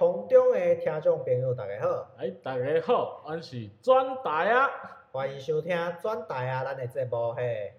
[0.00, 2.10] 空中的听众朋友，大家好！
[2.16, 4.70] 哎，大家好，我是转台啊，
[5.12, 7.74] 欢迎收听转台啊，咱的节目嘿。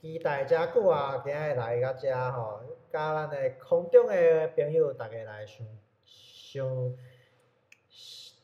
[0.00, 2.60] 期待真久啊，今日来到遮吼，
[2.92, 5.64] 甲咱的空中的朋友大家来相
[6.02, 6.96] 相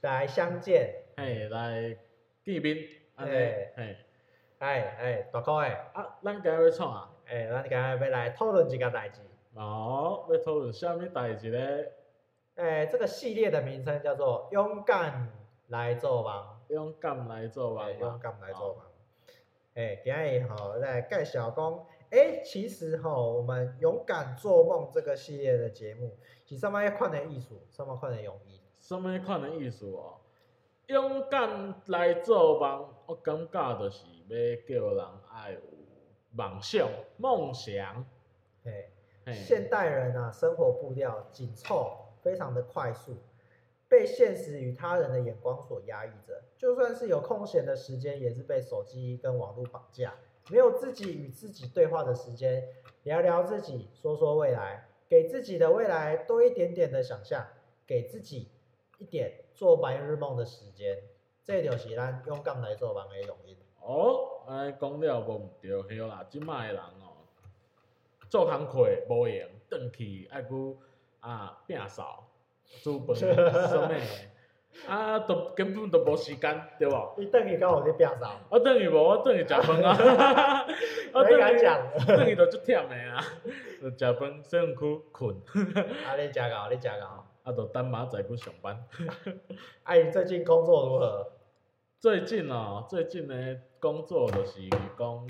[0.02, 1.96] 来相见，嘿，来
[2.44, 2.76] 见面，
[3.16, 3.96] 安尼，嘿，
[4.58, 7.10] 哎哎，大哥诶，啊，咱今日要创啊？
[7.26, 9.20] 诶，咱今日要来讨论一件代志。
[9.56, 11.90] 哦，要讨论啥物代志咧？
[12.56, 15.28] 诶，这个系列的名称叫做“勇敢
[15.68, 16.46] 来做梦”。
[16.68, 17.98] 勇敢来做梦。
[17.98, 18.82] 勇敢来做梦。
[19.74, 27.60] 诶，今日吼来介绍讲，诶，其实吼，我们勇敢做梦这个系列的节目是什么款的艺术？
[27.70, 28.60] 什么款的用意？
[28.78, 30.20] 什么款的艺术哦？
[30.86, 35.60] 勇敢来做梦，我感觉就是要叫人爱有
[36.30, 38.06] 梦想、梦想。
[38.62, 38.92] 诶，
[39.32, 42.03] 现代人啊，生活步调紧凑。
[42.24, 43.18] 非常的快速，
[43.86, 46.42] 被现实与他人的眼光所压抑着。
[46.56, 50.14] 就算是有空闲的时间，也是被手机跟网络绑架，
[50.50, 52.66] 没有自己与自己对话的时间，
[53.02, 57.46] 聊聊自己，说说未来，给自己的未来多一点点的想象，
[57.86, 58.48] 给自己
[58.96, 61.02] 一点做白日梦的时间。
[61.44, 63.58] 这就是咱勇敢来做梦的原因。
[63.82, 67.20] 哦，哎，讲了无唔对，系啦，今麦的人哦，
[68.30, 70.74] 做工课无用，转去爱搁。
[71.24, 72.28] 啊，摒扫，
[72.82, 73.90] 煮饭，什么？
[74.88, 77.14] 啊，都根本都无时间，对无？
[77.16, 78.40] 你等于讲我咧摒扫？
[78.50, 80.66] 我等于无，我等于食饭啊！
[81.14, 83.24] 我等于讲，等于都足忝的啊！
[83.80, 85.34] 就食饭，洗身躯，困。
[86.04, 87.06] 啊，你食够，你食够。
[87.44, 88.84] 啊，就等明仔载去上班。
[89.84, 91.32] 啊，你最近工作如何？
[92.00, 94.68] 最近哦，最近的工作就是
[94.98, 95.26] 讲，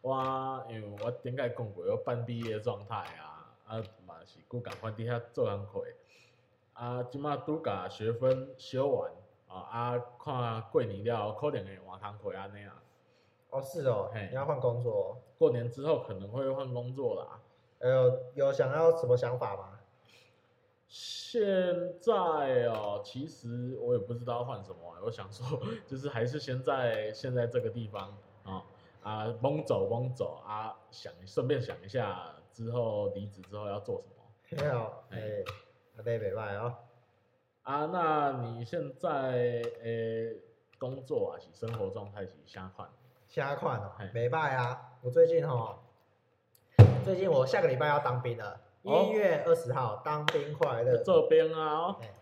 [0.00, 3.82] 我因为我顶个讲过，我半毕业状态啊，啊。
[4.28, 5.86] 是，搁共款伫遐做工课，
[6.74, 9.10] 啊，即马拄甲学分修完，
[9.46, 12.82] 啊，啊，看过年了后可能会换工课安尼啊。
[13.48, 15.18] 哦，是哦，嘿，你要换工作。
[15.38, 17.40] 过年之后可能会换工作啦。
[17.78, 17.90] 呃，
[18.34, 19.80] 有有想要什么想法吗？
[20.88, 21.42] 现
[21.98, 28.62] 在哦，其实我也不知道换什么，我想说，就是还是先在现在这个地方啊，
[29.02, 34.17] 啊，猛走猛走啊，想顺便想一下之后离职之后要做什么。
[34.50, 35.44] 你好，哎，
[35.98, 36.74] 阿弟袂歹哦。
[37.64, 40.36] 啊，那你现在诶、欸、
[40.78, 42.88] 工作啊，是生活状态是啥款？
[43.28, 44.98] 啥款哦，袂歹啊。
[45.02, 45.80] 我最近吼，
[47.04, 50.96] 最近我下个礼拜要当兵了，一、哦、月二十号当兵快乐。
[51.02, 51.96] 做兵啊哦。
[52.00, 52.14] 哎，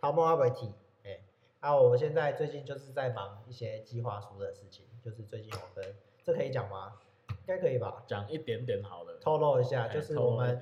[0.00, 0.74] 头毛阿袂剃。
[1.04, 1.20] 哎，
[1.60, 5.94] 啊，我现在最近就是在忙一些计划书的事情，就是最近我跟，
[6.24, 6.94] 这可以讲吗？
[7.28, 8.02] 应该可以吧？
[8.08, 9.16] 讲一点点好了。
[9.20, 10.60] 透露一下，就是我们。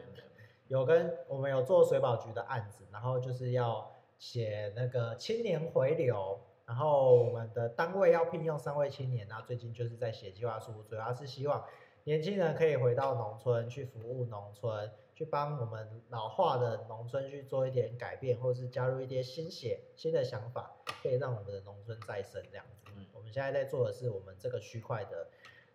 [0.69, 11.65] 有跟我们有做水保局的案子，然后就是要写那个青年回流，然后我们的单位要聘用三位青年，那最近就是在写计划书，主要是希望
[12.05, 20.71] 年轻人可以回到农村去服务农村，去帮我们老化的农村去做一点改变，或是加入一些新血、新的想法，
[21.03, 22.91] 可以让我们的农村再生这样子。
[22.95, 25.29] 嗯，我们现在在做的是我们这个区块的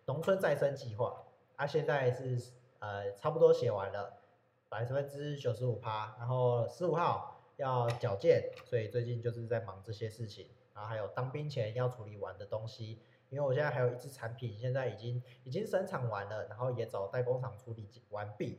[0.06, 1.24] 农村再生计划，
[1.56, 4.20] 啊，现在是呃差不多写完了。
[4.74, 12.98] 百分之九十五趴，然后十五号要矫健，所以最近就是在忙这些事情，然后还有当兵前要处理完的东西，
[13.30, 18.58] 因为我现在还有一支产品，现在已经已经生产完了，然后也找代工厂处理完毕，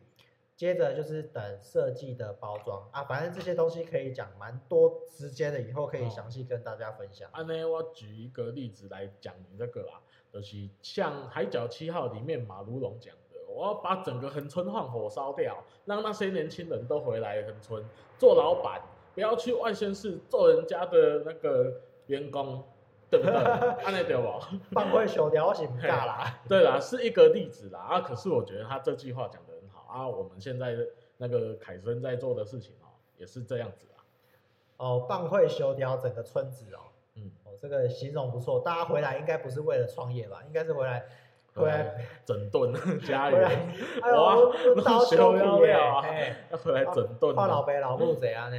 [0.55, 7.29] 接着就是等设计的包装啊，反正这些东西可以讲蛮多时间的，以后可以详细跟大家分享。
[7.33, 9.99] 安、哦、呢，我举一个例子来讲你这个啊，
[10.31, 13.13] 就是像海角七号里面马如龙讲。
[13.55, 17.81] 我要把整个恒春放火烧掉，让那些年轻人都回来恒春
[18.17, 18.81] 做老板，
[19.13, 21.73] 不要去外县市做人家的那个
[22.07, 22.61] 员工，
[23.09, 23.33] 对不对？
[23.85, 24.23] 安内对不？
[24.73, 26.39] 放会修掉是不大啦。
[26.49, 27.79] 对啦，是一个例子啦。
[27.79, 30.05] 啊，可是我觉得他这句话讲的很好啊。
[30.05, 30.75] 我们现在
[31.15, 34.03] 那个凯森在做的事情哦，也是这样子啊。
[34.77, 36.79] 哦，放会修掉整个村子哦。
[37.15, 38.59] 嗯，哦，这个形容不错。
[38.59, 40.43] 大家回来应该不是为了创业吧？
[40.45, 41.05] 应该是回来。
[41.55, 43.67] 回来整顿 家园，
[44.01, 44.35] 哇，
[44.83, 46.05] 老修要料啊，
[46.51, 47.33] 要回来整顿。
[47.33, 48.57] 换老爸老母这样呢？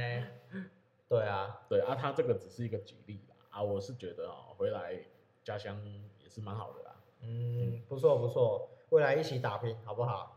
[1.07, 4.95] 对啊，对啊，他这个只是一个举例啦，啊，我是觉得哦，回来
[5.43, 5.79] 家乡
[6.19, 6.95] 也是蛮好的啦。
[7.21, 10.33] 嗯，不错不错，未来一起打拼，好不好？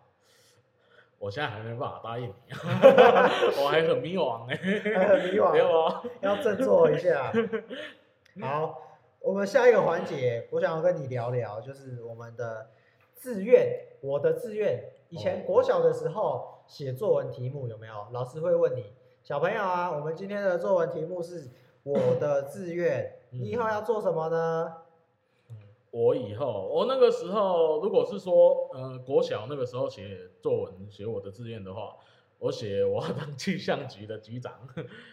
[1.19, 2.35] 我现在还没办法答应你，
[3.63, 4.56] 我还很迷惘哎，
[4.97, 7.33] 还很迷惘， 要振作一下。
[8.41, 8.90] 好。
[9.20, 12.70] 我们下一个环节，我想要跟你聊聊，就是我们的
[13.14, 13.78] 志愿。
[14.00, 18.06] 我的志愿，以前国小的时候写作文题目有没有？
[18.12, 18.87] 老师会问你，
[19.22, 21.50] 小朋友啊，我们今天的作文题目是
[21.82, 24.75] 我的志愿，你以后要做什么呢？
[25.90, 31.94] 我以后，我那个时候，如果是说，呃，国小那个时候写作文，写我的志愿的话，
[32.41, 34.53] 我写我要当气象局的局长。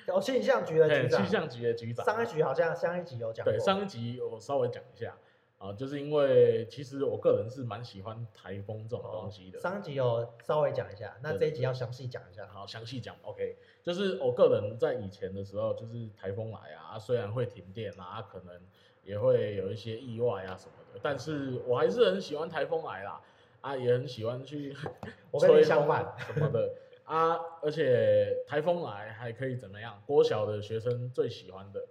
[0.07, 1.23] 哦，气象局的局长。
[1.23, 2.03] 气象局的局长。
[2.03, 3.53] 上一局好像上一集有讲过。
[3.53, 5.15] 对，上一集我稍微讲一下
[5.59, 9.59] 啊，就是因为其实我个人是蛮喜欢台风这种东西的。
[9.59, 12.47] 哦、上一集有稍微讲一下，那这一集要详细讲一下。
[12.47, 13.15] 好，详细讲。
[13.21, 18.59] OK，就是我个人在以前的时候，就是台风来啊，虽然会停电啊，可能。
[19.03, 23.21] 也会有一些意外啊什么的，但是我还是很喜欢台风来啦，
[23.61, 24.73] 啊，也很喜欢去
[25.39, 26.73] 吹风什么的
[27.07, 30.03] 啊，而且台风来还可以怎么样？
[30.05, 31.87] 国小的学生最喜欢的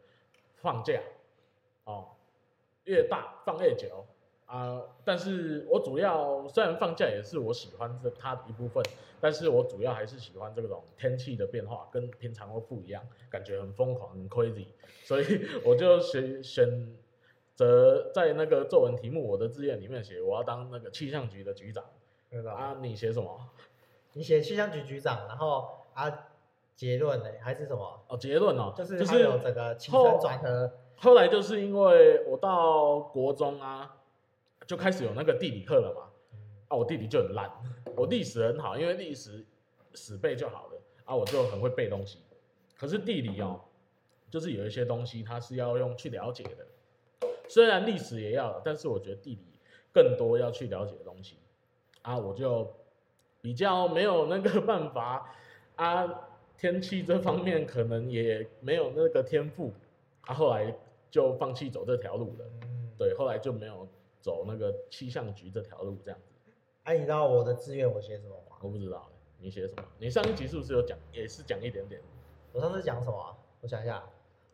[0.57, 1.01] 放假，
[1.85, 2.09] 哦，
[2.85, 4.07] 越大放越久
[4.45, 8.85] 啊，但是我主要虽然放假也是我喜欢的它的一部分，
[9.21, 14.67] 但是我主要还是喜欢这种天气的变化跟平常都不一样，感觉很疯狂很 crazy，
[15.03, 16.97] 所以 我就选选。
[17.57, 21.83] 择在那个作文题目，我的志愿里面写我要当那个气象局的局长？
[22.55, 23.49] 啊，你写什么？
[24.17, 26.29] 你写气象局局长，然后啊，
[26.75, 27.27] 结论呢？
[27.39, 28.03] 还是什么？
[28.09, 30.73] 哦，结论哦，就是就是有这个起承转合。
[30.97, 33.99] 后来就是因为我到国中啊，
[34.67, 36.09] 就开始有那个地理课了嘛。
[36.69, 37.51] 啊，我地理就很烂，
[37.95, 39.45] 我历史很好，因为历史
[39.93, 42.21] 死背就好了啊，我就很会背东西。
[42.75, 43.61] 可是地理哦，
[44.31, 47.29] 就是有一些东西它是要用去了解的。
[47.49, 49.45] 虽然历史也要，但是我觉得地理
[49.93, 51.37] 更多要去了解的东西
[52.01, 52.75] 啊，我就
[53.47, 55.33] 比较没有那个办法
[55.77, 56.05] 啊，
[56.59, 59.73] 天气这方面可能也没有那个天赋
[60.23, 60.75] 啊，后来
[61.13, 62.45] 就放弃走这条路了。
[62.99, 63.87] 对，后来就没有
[64.21, 66.35] 走那个气象局这条路这样子。
[66.83, 68.57] 哎、啊，你知道我的志愿我写什么吗？
[68.63, 69.09] 我不知道，
[69.39, 69.85] 你写什么？
[69.97, 70.99] 你上一集是不是有讲？
[71.13, 72.01] 也是讲一点点。
[72.51, 73.37] 我上次讲什么？
[73.61, 74.03] 我想一下，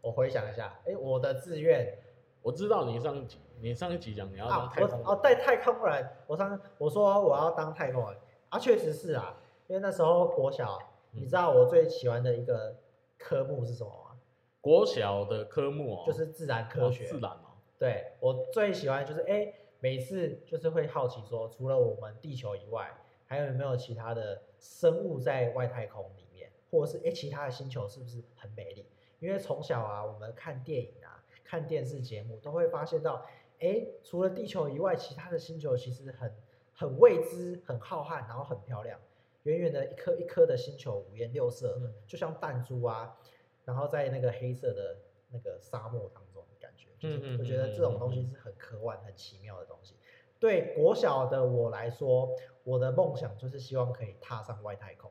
[0.02, 0.78] 我回想一下。
[0.84, 1.96] 哎，我的志愿。
[2.42, 5.06] 我知道你上一集，你上一集讲你要当太空人。
[5.06, 6.06] 哦，带太空人。
[6.26, 8.20] 我上我说我要当太空人
[8.52, 9.34] 啊，确实是啊，
[9.66, 10.78] 因为那时候国小，
[11.12, 12.76] 你知道我最喜欢的一个
[13.16, 14.20] 科目是什么吗？
[14.60, 17.06] 国小的科目哦，就是自然科学。
[17.06, 17.56] 自然哦。
[17.78, 22.94] 对，我最喜欢就是哎，每次就是会好奇说，除了我们地球以外，
[23.24, 28.84] 还有没有其他的生物在外太空里面，或者是哎其他的星球是不是很美丽？
[29.18, 31.24] 因为从小啊，我们看电影啊。
[31.42, 33.26] 看电视节目都会发现到，
[33.60, 36.34] 哎，除了地球以外，其他的星球其实很
[36.82, 38.98] 很未知、很浩瀚，然后很漂亮。
[39.44, 43.16] 远远的一颗一颗的星球，五颜六色，就像弹珠啊，
[43.64, 44.96] 然后在那个黑色的
[45.30, 49.96] 那个沙漠当中的感觉，就是我觉得这种东西是很科幻、很奇妙的东西。
[50.40, 52.28] 对国小的我来说，
[52.64, 55.08] 我的梦想就是希望可以踏上外太空，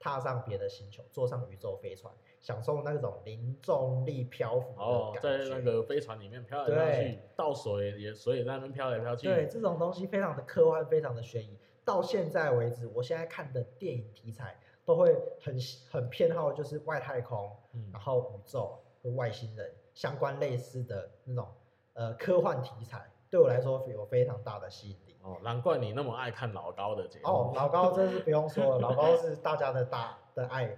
[0.00, 2.12] 踏上别的星球，坐上宇宙飞船。
[2.42, 9.28] 享受那种零重力漂浮哦，在那个飞船里面飘来飘去，倒水也水也在那边飘来飘去。
[9.28, 11.56] 对，这种东西非常的科幻，非常的悬疑。
[11.84, 15.56] 到现在为止，我现在看的电影题材都会很
[15.88, 21.46] 很偏好，就是外太空，嗯、然后宇宙和外星人相关类似的那种
[21.92, 25.16] 呃科幻题材，对我来说有非常大的吸引力。
[25.22, 27.28] 哦，难怪你那么爱看老高的节目。
[27.28, 30.76] 哦，老高真是不用说了，老高是大家的大的爱。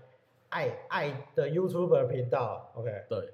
[0.55, 3.29] 爱爱的 YouTube 频道，OK，对，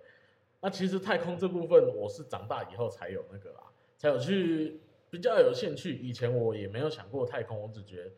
[0.60, 3.60] 那其实太空这部分我是长大以后才有那个啦，
[3.98, 5.98] 才有去比较有兴趣。
[5.98, 8.10] 以前我也没有想过太空，我只觉得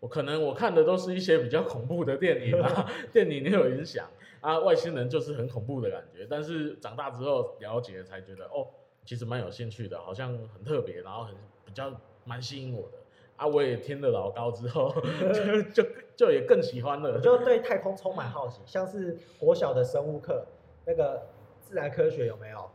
[0.00, 4.10] 我可能我看的都是一些比较恐怖的电影啊， 电影也有影响
[4.40, 6.26] 啊，外星人就是很恐怖的感觉。
[6.28, 8.66] 但是长大之后了解才觉得哦，
[9.04, 11.34] 其实蛮有兴趣的，好像很特别，然后很
[11.64, 12.97] 比较蛮吸引我的。
[13.38, 14.92] 啊，我也听了老高之后，
[15.32, 17.12] 就就就也更喜欢了。
[17.14, 20.44] 我就对太空充满好奇，像是国小的生物课，
[20.84, 21.26] 那个
[21.60, 22.70] 自然科学有没有？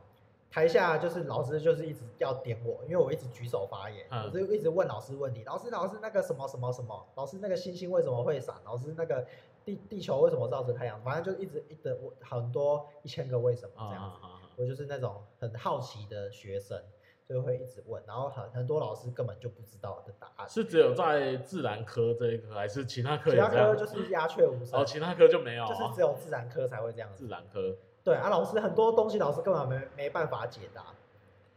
[0.49, 5.43] 台下就是老师就是一直要点我，因为我一直举手发言，嗯、我就一直问老师问题。
[5.45, 7.05] 老师，老师那个什么什么什么？
[7.15, 8.55] 老师那个星星为什么会闪？
[8.63, 9.25] 老师那个
[9.65, 11.01] 地地球为什么绕着太阳？
[11.03, 14.19] 反正就一直一直我很多一千个为什么这样子。
[14.21, 16.79] 啊啊啊、我就是那种很好奇的学生。
[17.27, 20.47] 就会一直问，然后很很多老师根本就不知道的答案。
[20.49, 23.31] 是只有在自然科这一科，还是其他科？
[23.31, 24.79] 其他科就是鸦雀无声。
[24.79, 25.65] 哦，其他科就没有。
[25.65, 27.25] 就是只有自然科才会这样子。
[27.25, 27.75] 自然科。
[28.03, 30.83] 对啊，老师很多东西老师根本没没办法解答。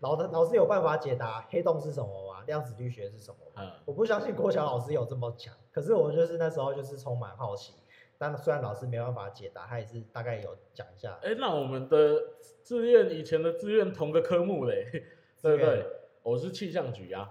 [0.00, 2.44] 老的老师有办法解答黑洞是什么吗？
[2.46, 3.36] 量子力学是什么？
[3.56, 3.70] 嗯。
[3.84, 7.74] 我不相信郭强老师有这么强，可是我就是那时候就是充满好奇。
[8.18, 11.18] 但虽然老师没办法解答，他也是大概有讲一下。
[11.22, 12.18] 哎，那我们的
[12.62, 15.04] 志愿以前的志愿同个科目嘞？
[15.46, 15.86] 对不对？
[16.22, 17.30] 我是气象局啊，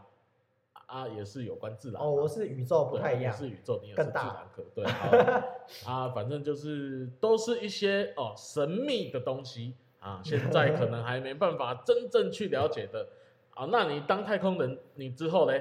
[0.88, 2.02] 啊，也是有关自然。
[2.02, 4.86] 哦，我是宇宙不太一样，是宇宙，你也是自然科，对，
[5.86, 13.08] 啊，反正就是都是一些哦神秘的东西啊， 现在可能还没办法真正去了解的
[13.54, 13.68] 啊。
[13.70, 15.60] 那你当太空人，你之后呢？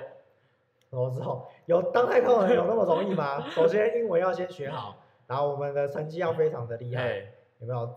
[0.90, 3.44] 我之后有当太空人有那么容易吗？
[3.50, 4.96] 首先英文要先学好，
[5.26, 7.96] 然后我们的成绩要非常的厉害，有没有？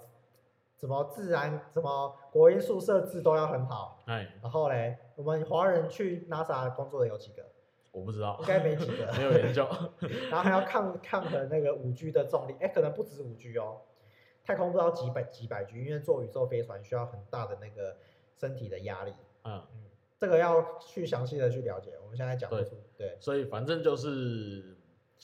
[0.78, 4.00] 什么自然，什么国音数社自都要很好。
[4.06, 7.44] 哎，然后嘞，我们华人去 NASA 工作的有几个？
[7.92, 9.68] 我不知道，应该没几个， 没有研究。
[10.30, 13.82] 然后还要抗抗衡那个五 G 的重力，哎，可能不止五 G 哦，
[14.44, 17.98] 太空不知道几百几百 G，因为坐宇宙飞船需要很大的那个
[18.36, 19.14] 身体的压力。
[19.44, 19.84] 嗯嗯，
[20.20, 22.76] 这个要去详细的去了解，我们现在讲不出。
[22.96, 24.77] 对，对，所以反正就是。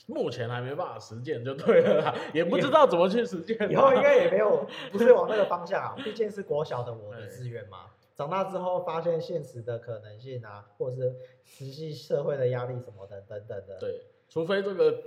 [0.06, 3.56] 目前还没办法实践就对了啦， 也不知道怎么去实践。
[3.70, 5.94] 以后应该也没有，不是往那个方向啊。
[6.04, 7.86] 毕竟是国小的我的志愿嘛。
[8.14, 13.78] 长大之后发现现实的可能性啊，或者是实际社会的压力什么的等等的。
[13.80, 15.02] 对，除非这个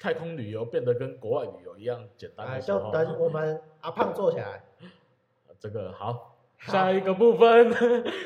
[0.00, 2.46] 太空旅游变得跟国外旅游一样简单。
[2.46, 4.64] 哎，就等我们阿胖做起来。
[5.60, 7.72] 这个好，下一个部分。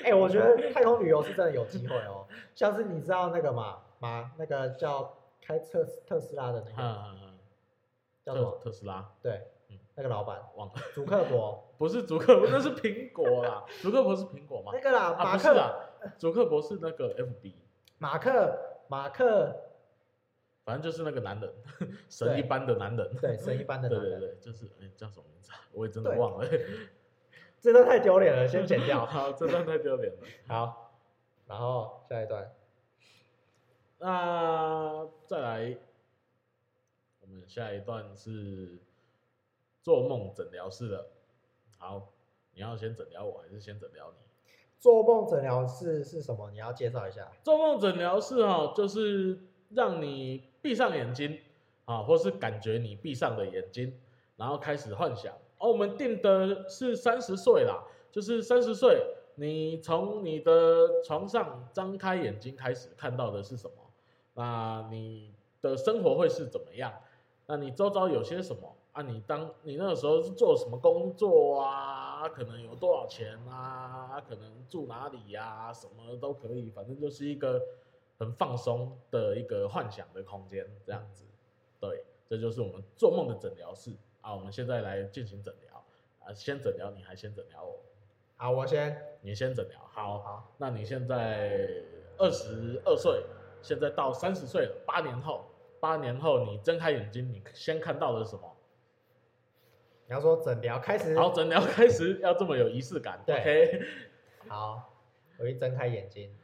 [0.05, 2.27] 哎，我觉得太空旅游是真的有机会哦。
[2.55, 5.15] 像是你知道那个嘛，嘛那个叫。
[5.49, 7.11] 开特特斯拉的那个，
[8.23, 8.61] 叫什么？
[8.63, 9.11] 特斯拉。
[9.23, 9.47] 对，
[9.95, 10.75] 那个老板忘了。
[10.95, 13.65] 祖克伯 不是祖克伯，那是苹果啦。
[13.81, 14.73] 祖克伯是苹果吗？
[14.75, 15.73] 那个啦，马克啊。
[16.19, 17.55] 祖克伯是那个 FB。
[17.97, 19.57] 马克，马克，
[20.67, 21.51] 反正就是那个男人，
[22.11, 23.17] 神一般的男人。
[23.17, 24.21] 对，神一般的男人。
[24.21, 25.51] 对对对，就是哎，叫什么名字？
[25.73, 26.47] 我也真的忘了。
[27.59, 29.05] 这段太丢脸了，先剪掉。
[29.09, 30.19] 好，这段太丢脸了。
[30.47, 30.93] 好，
[31.49, 32.53] 然后下一段。
[34.01, 35.77] 那再来，
[37.21, 38.79] 我们下一段是
[39.83, 41.09] 做梦诊疗室的。
[41.79, 42.13] 好，
[42.55, 44.17] 你要先诊疗我还是先诊疗你？
[44.79, 46.51] 做梦诊疗室是什么？
[46.53, 47.29] 你要介绍一下。
[47.43, 49.37] 做梦诊疗室哈，就是
[49.71, 51.41] 让你闭上眼睛
[51.85, 53.99] 啊，或是感觉你闭上的眼睛，
[54.37, 55.35] 然后开始幻想。
[55.59, 63.75] 哦，我们定的是三十岁啦，就是三十岁，你从你的床上张开眼睛开始看到的是什么？
[64.39, 66.95] 那你的生活会是怎么样？
[67.47, 69.03] 那你周遭有些什么啊？
[69.03, 72.29] 你当你那个时候是做什么工作啊？
[72.29, 74.23] 可能有多少钱啊？
[74.29, 75.73] 可能住哪里呀、啊？
[75.75, 77.61] 什么都可以，反正就是一个
[78.17, 81.25] 很放松的一个幻想的空间，这样子。
[81.81, 83.91] 对，这就是我们做梦的诊疗室
[84.21, 84.33] 啊。
[84.33, 85.85] 我们现在来进行诊疗
[86.21, 87.77] 啊，先诊疗你，还先诊疗我？
[88.37, 89.81] 好，我先，你先诊疗。
[89.91, 91.83] 好，好，那你现在
[92.19, 93.21] 二十二岁。
[93.63, 95.45] 现在到三十岁了，八年后，
[95.81, 98.55] 八年后你睁开眼睛，你先看到的是什么？
[100.07, 103.81] 你要说诊疗开始，好，诊疗开始要这么有仪式感，对，OK。
[104.49, 104.91] 好，
[105.39, 106.35] 我一睁开眼睛，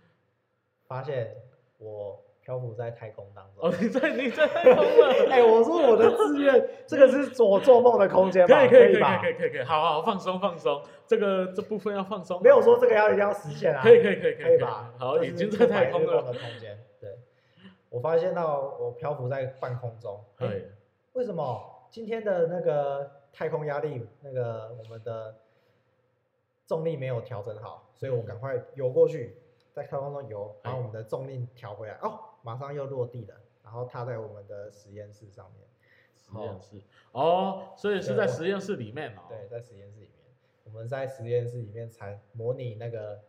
[0.86, 1.34] 发现
[1.78, 3.66] 我漂浮在太空当中。
[3.66, 5.08] 哦，你在你在太空了？
[5.32, 8.54] 哎、欸，我说我的志愿，这个是我做梦的空间吧？
[8.54, 12.42] 可以可以可以可以可以可以，好好放松放松，这个这部分要放松。
[12.42, 13.82] 没有说这个要一定要实现啊？
[13.82, 14.92] 可以可以可以可以吧？
[14.98, 16.20] 好，已经在太空了。
[16.22, 16.78] 空间。
[17.94, 20.72] 我发现到我漂浮在半空中，对、欸，
[21.12, 25.36] 为什么今天的那个太空压力，那个我们的
[26.66, 29.36] 重力没有调整好，所以我赶快游过去，
[29.72, 35.64] 在太空中游，把我们的重力调回来，哦，马上又落地了，然后踏在我们的实验室上面。
[36.16, 36.82] 实验室，
[37.12, 39.20] 哦，所以是在实验室里面哦。
[39.28, 40.34] 对，在实验室里面，
[40.64, 43.20] 我们在实验室里面才模拟那个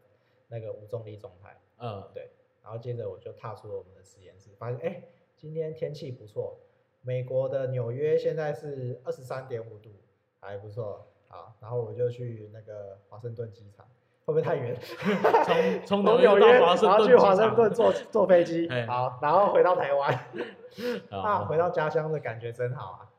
[0.47, 1.55] 那个无重力状态。
[1.77, 2.31] 嗯，对。
[2.65, 5.03] 然后接着我就踏出了我们的实验室，发现哎，
[5.37, 6.57] 今天天气不错，
[7.03, 9.91] 美国的纽约现在是二十三点五度，
[10.39, 11.05] 还不错。
[11.27, 13.85] 好，然后我就去那个华盛顿机场，
[14.25, 14.75] 会不会太远？
[15.85, 20.27] 从从纽约到华盛顿，然后去华盛顿坐 坐飞机，好，然后回到台湾，
[21.11, 23.11] 啊，回到家乡的感觉真好啊。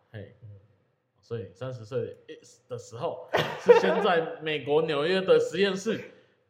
[1.20, 2.16] 所以三十岁
[2.68, 3.28] 的时候
[3.60, 6.00] 是先在美国纽约的实验室。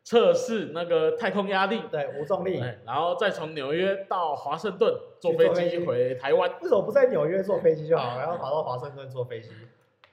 [0.06, 6.48] 测试那个太空压力，对无重力，然后再从纽约到华盛顿坐飞机回台湾。
[6.62, 9.50] 为什么不在纽约坐飞机就好，然后跑到华盛顿坐飞机？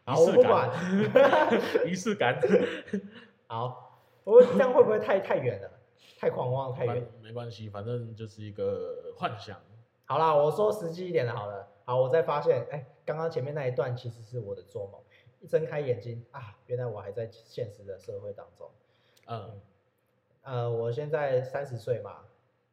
[0.08, 0.72] 仪式感，
[1.86, 2.42] 仪式感。
[3.46, 5.70] 好，我这样会不会太太远了？
[6.18, 7.08] 太狂妄，太远？
[7.22, 9.60] 没关系，反正就是一个幻想。
[10.06, 11.68] 好啦，我说实际一点的，好了。
[11.86, 15.00] 好，我再发现，哎，刚刚前面那一段其实是我的做梦。
[15.40, 18.68] 一睁开眼睛啊，原来我还在现实的社会当中。
[19.28, 19.62] 嗯。
[20.44, 22.26] 呃，我现在三十岁嘛，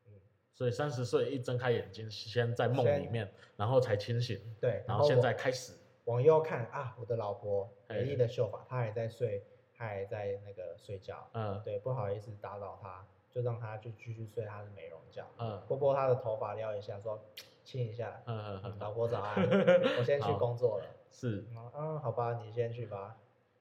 [0.06, 0.12] 嗯，
[0.54, 5.72] 所以三十岁一睁开眼睛，先在梦里面，然后才清醒，对，然后现在开始
[6.04, 9.44] 往右看啊，我的老婆美丽的秀发，她还在睡，
[9.76, 17.22] 她还在那个睡觉，嗯，对，不好意思打扰她，就让她就继续睡她的美容觉，嗯，拨拨她的头发撩一下，说
[17.64, 19.36] 亲一下，嗯嗯嗯，老婆早安，
[19.98, 20.84] 我先去工作了。
[21.12, 23.16] 是，嗯，好吧，你先去吧。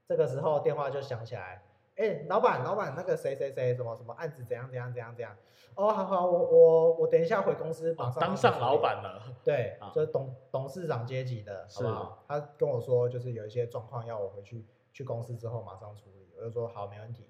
[0.08, 1.64] 这个时候电话就响起来，
[2.00, 5.36] 哎，老板，老板，那个谁谁谁，什么什么案子怎样怎样怎样怎样。
[5.76, 9.36] 哦，好好，我我我等一下回公司马上、哦、当上老板了。
[9.44, 12.24] 对，就是董董事长阶级的，好不好？
[12.26, 16.30] 他跟我说，就是有一些状况要我回去去公司之后马上处理。
[16.38, 17.28] 我就说好，没问题。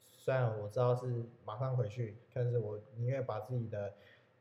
[0.00, 3.92] 虽然我知道是马上回去，但是我宁愿把自己的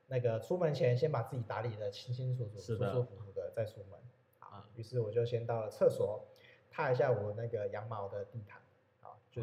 [0.07, 3.99] 那个出门前先把自己打理的清清楚楚、舒舒服服的再出门。
[4.39, 6.25] 好，于是我就先到了厕所，
[6.71, 8.63] 踏一下我那个羊毛的地毯，好，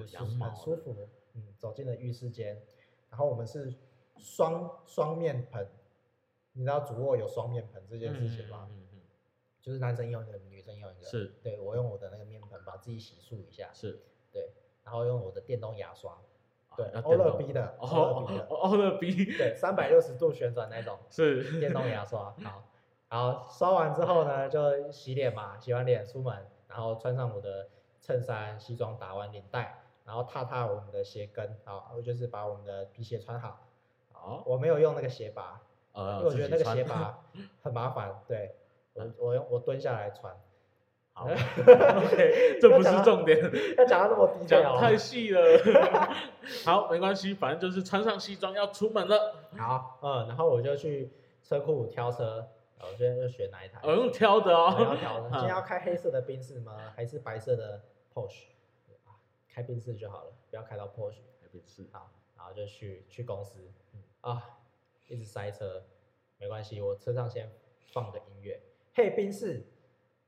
[0.03, 1.09] 就是很舒服。
[1.35, 2.63] 嗯，走进了浴室间，
[3.11, 3.75] 然后我们是
[4.17, 5.69] 双双面盆，
[6.53, 8.69] 你知道主卧有双面盆这件事情吗？
[8.71, 9.01] 嗯嗯，嗯，
[9.61, 11.05] 就是男生用一个，女生用一个。
[11.05, 13.71] 是，对，我用我的那个面盆把自己洗漱一下。
[13.73, 14.51] 是，对，
[14.85, 16.17] 然后用我的电动牙刷。
[16.77, 22.35] 对，欧乐 B 的，欧乐 B 的，欧乐 B，对，三百六十度旋转那种，是电动牙刷。
[22.43, 22.65] 好，
[23.09, 27.69] 然后刷完之后呢，就洗脸嘛，洗完脸出门，然后穿上我的
[28.01, 33.67] 衬衫、西装，打完领带，然后踏踏我们的鞋跟，好，我就是把我们的皮鞋穿好。
[34.13, 35.61] 哦，我没有用那个鞋拔，
[35.95, 37.23] 因为我觉得那个鞋拔
[37.63, 38.23] 很麻烦。
[38.27, 38.55] 对，
[38.95, 40.35] 我我用我蹲下来穿。
[41.13, 43.39] 好， OK，这不是重点，
[43.79, 45.41] 要讲到那么低调，讲太细了。
[46.65, 49.35] 好，没关系，反正就是穿上西装要出门了。
[49.57, 52.49] 好，嗯，然后我就去车库挑车，
[52.81, 53.79] 我今天就选哪一台？
[53.85, 55.31] 我用挑的哦，要挑的。
[55.31, 56.77] 今天要开黑色的宾士吗？
[56.97, 57.81] 还是白色的
[58.13, 58.47] Porsche？
[59.55, 61.21] 开宾士就好了，不要开到 Porsche。
[61.41, 61.87] 开宾士。
[61.93, 63.71] 好，然后就去去公司。
[64.21, 64.59] 啊，
[65.07, 65.85] 一直塞车，
[66.39, 67.49] 没关系，我车上先
[67.93, 68.61] 放个音乐。
[68.95, 69.65] 嘿，宾士。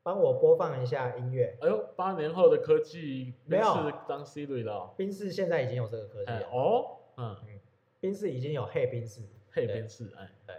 [0.04, 1.58] 帮我播放一下音乐。
[1.60, 4.94] 哎呦，八年后的科技，没有当 Siri 了。
[4.96, 6.48] 宾士现在已经有这个科技了。
[6.52, 7.60] 哦，嗯嗯，
[7.98, 10.54] 宾士已经有嘿宾士，嘿宾士，哎对。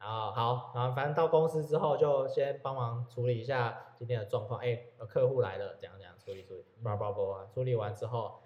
[0.00, 4.58] 然后好，然后反正到公司之后就先帮忙处理一下今天的状况。
[4.58, 8.40] 哎，有客户来了，怎样怎样处理处理，叭叭叭，处理完之后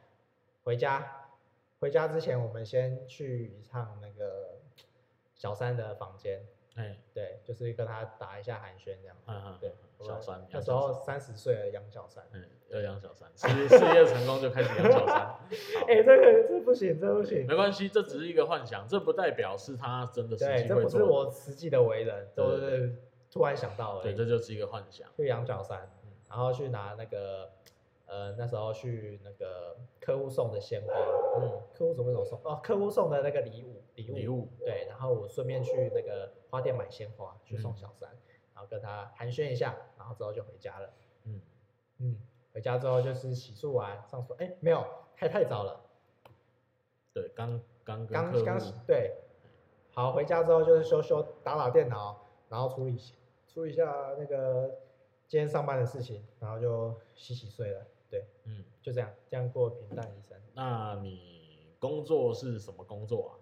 [0.65, 1.23] 回家。
[1.79, 4.57] 回家之前，我们先去一趟那个
[5.35, 6.43] 小三的房间。
[6.75, 9.15] 哎，对，就是跟他打一下寒暄这样。
[9.27, 12.25] 嗯嗯，对，小三那时候三十岁了，养小三。
[12.33, 15.39] 嗯，要养小三，事事业成功就开始养小三。
[15.87, 17.47] 哎，这个这不行，这不行。
[17.47, 20.67] 没关系，这只是一个幻想，这不代表是他真的实际会做。
[20.67, 22.97] 对，这不是我实际的为人，都是
[23.31, 24.03] 突然想到了。
[24.03, 25.07] 对，这就是一个幻想。
[25.15, 25.91] 去养小三，
[26.31, 27.51] 然后去拿那个。
[28.07, 30.92] 呃，那时候去那个客户送的鲜花，
[31.40, 32.40] 嗯，客户怎么怎么送？
[32.45, 38.19] 哦，客户送的那个礼物，礼物，礼物，对，然后我顺便去那个花店买鲜花，去送小三，嗯、
[38.55, 40.90] 然后跟他寒暄一下，然后之后就回家了，
[41.25, 41.40] 嗯。
[41.99, 42.21] 嗯，
[42.53, 45.81] 回家之后就是洗漱完上床，哎，没有，太太早了，
[47.12, 49.16] 对，刚刚刚刚洗，对，
[49.92, 52.97] 好，回家之后就是修修打打电脑，然后处理
[53.49, 54.79] 处理一下那个
[55.27, 57.87] 今天上班的事情，然后就洗洗睡了。
[58.11, 60.37] 对，嗯，就这样，这样过平淡一生。
[60.55, 63.33] 那你工作是什么工作啊？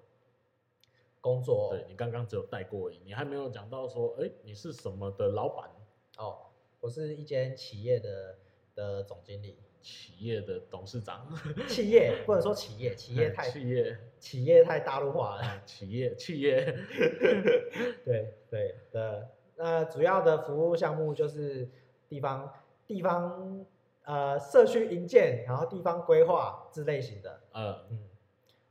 [1.21, 5.71] 工作，对，你刚刚只有带过而已，你还没有讲到说，哎，你是什么的老板？
[6.19, 6.47] 哦，
[6.81, 8.39] 我是一间企业的
[8.75, 11.27] 的总经理，企业的董事长。
[11.67, 15.63] 企业不能说企业，企业太企业，企业太大陆化了。
[15.65, 16.65] 企业，企业，
[18.05, 21.69] 对对的，那主要的服务项目就是
[22.09, 22.53] 地方
[22.87, 23.65] 地方。
[24.05, 27.87] 呃，社区营建，然后地方规划之类型的，嗯。
[27.91, 28.09] 嗯，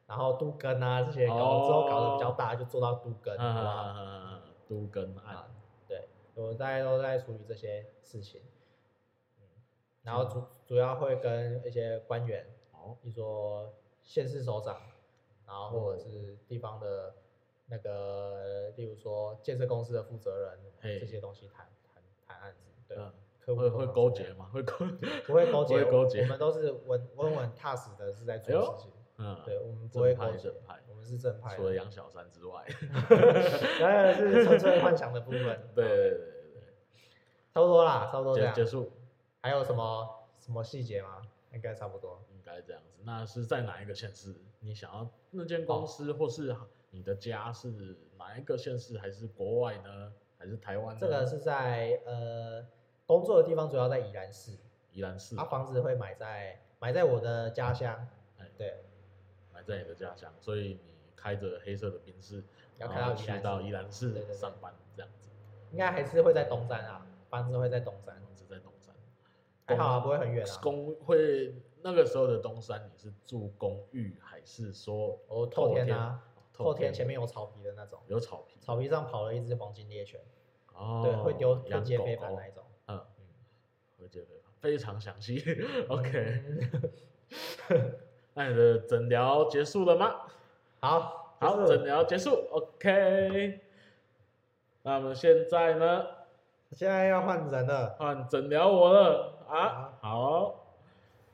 [0.06, 3.96] 然后都更啊这些，搞之后搞得比较大，就做到都更，嗯嗯
[4.34, 5.50] 嗯，都更案，
[5.88, 8.42] 对，我大家都在处理这些事情，
[9.40, 9.48] 嗯，
[10.04, 14.82] 然后主主要会跟一些官员，哦，比如说县市首长，
[15.48, 17.16] 然后或者是地方的
[17.68, 20.60] 那个，例如说建设公司的负责人，
[21.00, 22.98] 这些东西谈谈谈案子，对。
[23.46, 24.50] 会会勾 结吗？
[24.54, 24.86] 会勾？
[25.26, 26.22] 不会勾结，勾结。
[26.22, 28.92] 我们都是稳稳稳踏实的，是在做事情。
[29.18, 30.50] 嗯，对，我们不会勾结。
[30.90, 31.56] 我们是正派。
[31.56, 32.66] 除了养小三之外，
[33.80, 35.42] 当然是纯粹幻想的部分。
[35.76, 36.18] 对对对
[36.54, 36.62] 对，
[37.54, 38.54] 差不多啦，差不多这样。
[38.54, 38.92] 结束。
[39.42, 41.22] 还有什么什么细节吗？
[41.54, 42.24] 应该差不多。
[42.32, 43.02] 应该这样子。
[43.04, 44.36] 那是在哪一个县市？
[44.62, 46.56] 你想要那间公司，或是
[46.90, 48.98] 你的家是哪一个县市？
[48.98, 50.14] 还是国外呢？
[50.40, 50.98] 还是台湾？
[50.98, 52.66] 这个是在呃。
[53.14, 54.58] 工作的地方主要在宜兰市，
[54.92, 58.08] 宜兰市，他房子会买在买在我的家乡，
[58.40, 58.84] 哎，对，
[59.54, 62.44] 买在你的家乡，所以你开着黑色的宾士，
[62.80, 65.30] 要开到去到宜兰市上班这样子，
[65.70, 68.96] 应该还是会在东山啊，房子会在东山，房子在东山，
[69.68, 75.88] 还好啊，不会很远啊，公会那个时候的东山，你是住公寓还是说哦透天？
[75.96, 76.20] 啊？
[76.52, 80.22] 透天前面有草皮的那种，有草皮，草皮上跑了一只黄金猎犬，
[80.76, 82.64] 哦，对，会丢会接飞盘那一种，
[84.04, 85.42] 会接飞盘，非常详细，
[85.90, 86.44] OK。
[88.36, 90.22] 那你的诊疗结束了吗？
[90.80, 93.60] 好，好，诊疗结束，OK。
[94.82, 96.06] 那我们现在呢？
[96.72, 99.94] 现在要换人了，换诊疗我了啊！
[100.02, 100.66] 好，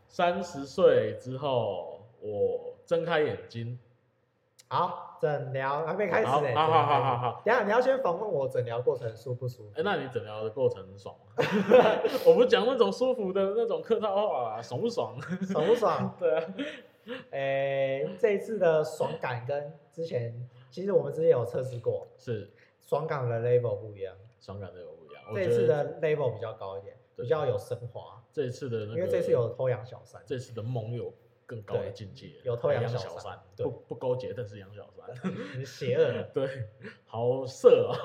[0.08, 3.80] 三十岁之后，我睁开眼睛。
[4.72, 6.54] 好，诊疗还没开始呢。
[6.54, 9.72] 好好好好好，等下你要先访问我诊疗过程舒不舒服？
[9.76, 11.44] 哎，那你诊疗的过程爽吗？
[12.24, 15.20] 我不讲那种舒服的那种客套话啊，爽不爽？
[15.52, 16.14] 爽不爽？
[16.20, 16.44] 对啊。
[17.32, 25.24] 哎，这一次的爽感跟之前，其实我们之前有测试过，是爽感的 level 不一样，爽感的 level 不一样。
[25.34, 28.24] 这一次的 level 比较高一点，比较有升华。
[28.32, 31.12] 这一次的，因为这次有偷养小三，这次的梦有
[31.50, 35.10] 更高的境界，有偷养小三，不不勾结，但是养小三，
[35.58, 36.68] 你邪恶， 对，
[37.08, 37.98] 好色啊，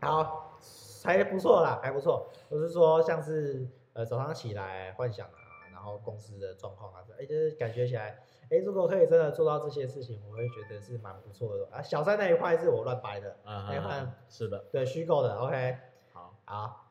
[0.22, 0.56] 好，
[1.02, 3.66] 还不错啦，还不错，我是说像是。
[3.92, 11.66] 呃，早上起来幻想啊，然后公司的状况啊，哎，就是感觉起来，哎，如果可以真的做到这些事情，我会觉得是蛮不错的。
[11.72, 11.82] 啊。
[11.82, 15.76] 小三那一块是我乱掰的，啊，那一块是的，对，虚构的，OK，
[16.12, 16.89] 好，好，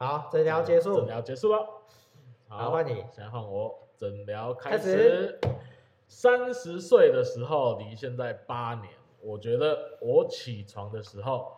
[0.00, 1.68] 好，诊疗结束，诊疗结束了，
[2.46, 5.38] 好，换你，现在换我，诊疗开始。
[6.06, 11.52] 三十岁的时候，离现在八年，我觉得我起床的时候。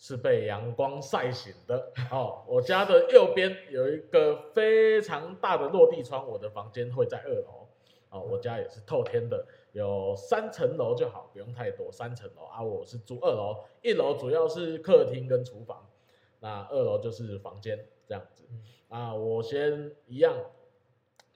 [0.00, 2.44] 是被阳光晒醒的 哦。
[2.46, 7.66] 我家的右边有一个非常大的落地窗，我的房间会在二楼。
[8.10, 12.62] 哦，我家也是透天的，有三层楼就好，不用太多，三层楼啊。
[12.62, 15.84] 我是住二楼，一楼主要是客厅跟厨房，
[16.40, 18.44] 那二楼就是房间这样子。
[18.88, 20.34] 啊，我先一样。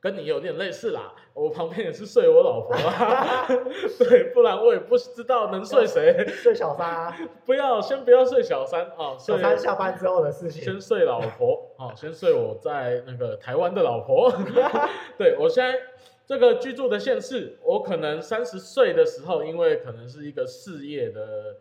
[0.00, 3.46] 跟你有点类似啦，我旁边也是睡我老婆啊，
[4.00, 6.26] 对，不然我也不知道能睡谁。
[6.26, 7.16] 睡小三啊？
[7.46, 10.60] 不要，先不要睡小三啊，小三下班之后的事情。
[10.60, 14.28] 先睡老婆，哦，先睡我在那个台湾的老婆。
[15.16, 15.78] 对，我现在
[16.26, 21.58] 这个居住的县市，我可能三十岁的时候，因为可能是一个事业的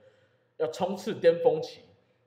[0.57, 1.81] 要冲刺巅峰期，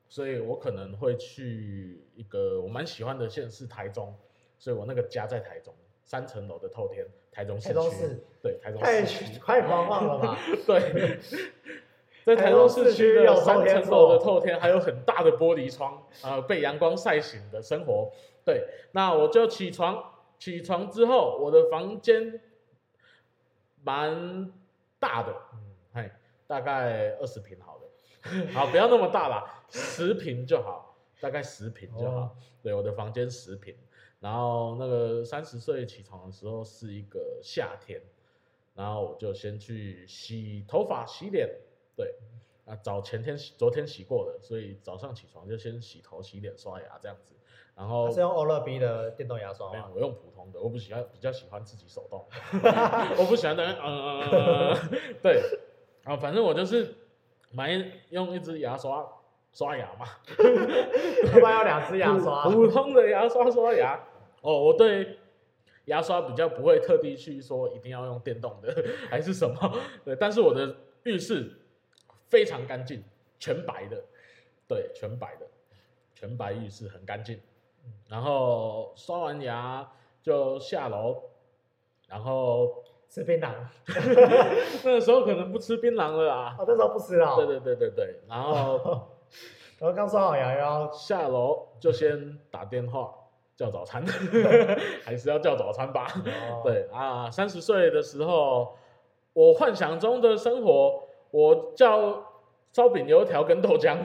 [0.08, 4.14] 所以我可能会去一个我蛮喜欢的县市台中，
[4.58, 5.74] 所以我那个家在台中。
[6.06, 10.38] 三层楼的透天，台中市区，对，台中市区，太狂妄了吧？
[10.66, 11.18] 对，
[12.26, 18.12] 在台中市区的三层楼的透天，还有很大的玻璃窗，呃，被阳光晒醒的生活。
[18.44, 22.38] 对，那我就起床，起床之后，我的房间
[23.82, 24.52] 蛮
[24.98, 25.34] 大的，
[25.94, 26.10] 嗯，
[26.46, 27.73] 大概二十平好了，
[28.52, 32.16] 好，不要那么大啦，十平就好，大概十平就好。
[32.16, 32.30] 哦、
[32.62, 33.74] 对，我的房间十平。
[34.20, 38.00] 然后那个三十岁起床的时候是一个夏天，
[38.74, 41.48] 然后我就先去洗头发、洗脸，
[41.94, 42.14] 对，
[42.64, 47.34] 啊，早前天洗，昨天洗过的，所以早上起床就先洗头、洗脸、刷牙这样子。
[47.76, 49.90] 然后是用欧乐 B 的电动牙刷吗？
[49.94, 52.24] 我用普通的，我不喜欢，比较喜欢自己手动，
[53.18, 55.42] 我不喜欢的，嗯嗯嗯， 对，
[56.04, 56.94] 啊，反正我就是
[57.54, 57.70] 买
[58.10, 59.06] 用一支牙刷
[59.52, 60.06] 刷牙嘛，
[61.32, 63.98] 他妈要两支牙刷， 普通的牙刷刷牙。
[64.40, 65.18] 哦，我对
[65.86, 68.74] 牙刷比较不会特地去说一定要用电动的
[69.08, 71.58] 还是什么，对，但是我的浴室
[72.26, 73.02] 非常干净，
[73.38, 74.04] 全白的，
[74.68, 75.46] 对，全白的，
[76.14, 77.40] 全白浴室很干净。
[78.08, 79.90] 然后刷完牙
[80.22, 81.22] 就下楼，
[82.08, 83.50] 然后吃槟榔。
[84.84, 86.56] 那个时候可能不吃槟榔了啊。
[86.58, 87.36] 哦，那时候不吃了。
[87.36, 88.78] 对对对对对，然后
[89.78, 93.14] 然后刚刷好牙，然后下楼就先打电话。
[93.56, 94.04] 叫早餐，
[95.06, 96.08] 还是要叫早餐吧。
[96.50, 96.64] Oh.
[96.64, 98.76] 对啊，三十岁的时候，
[99.32, 102.32] 我幻想中的生活，我叫
[102.72, 103.98] 烧饼、油条跟豆浆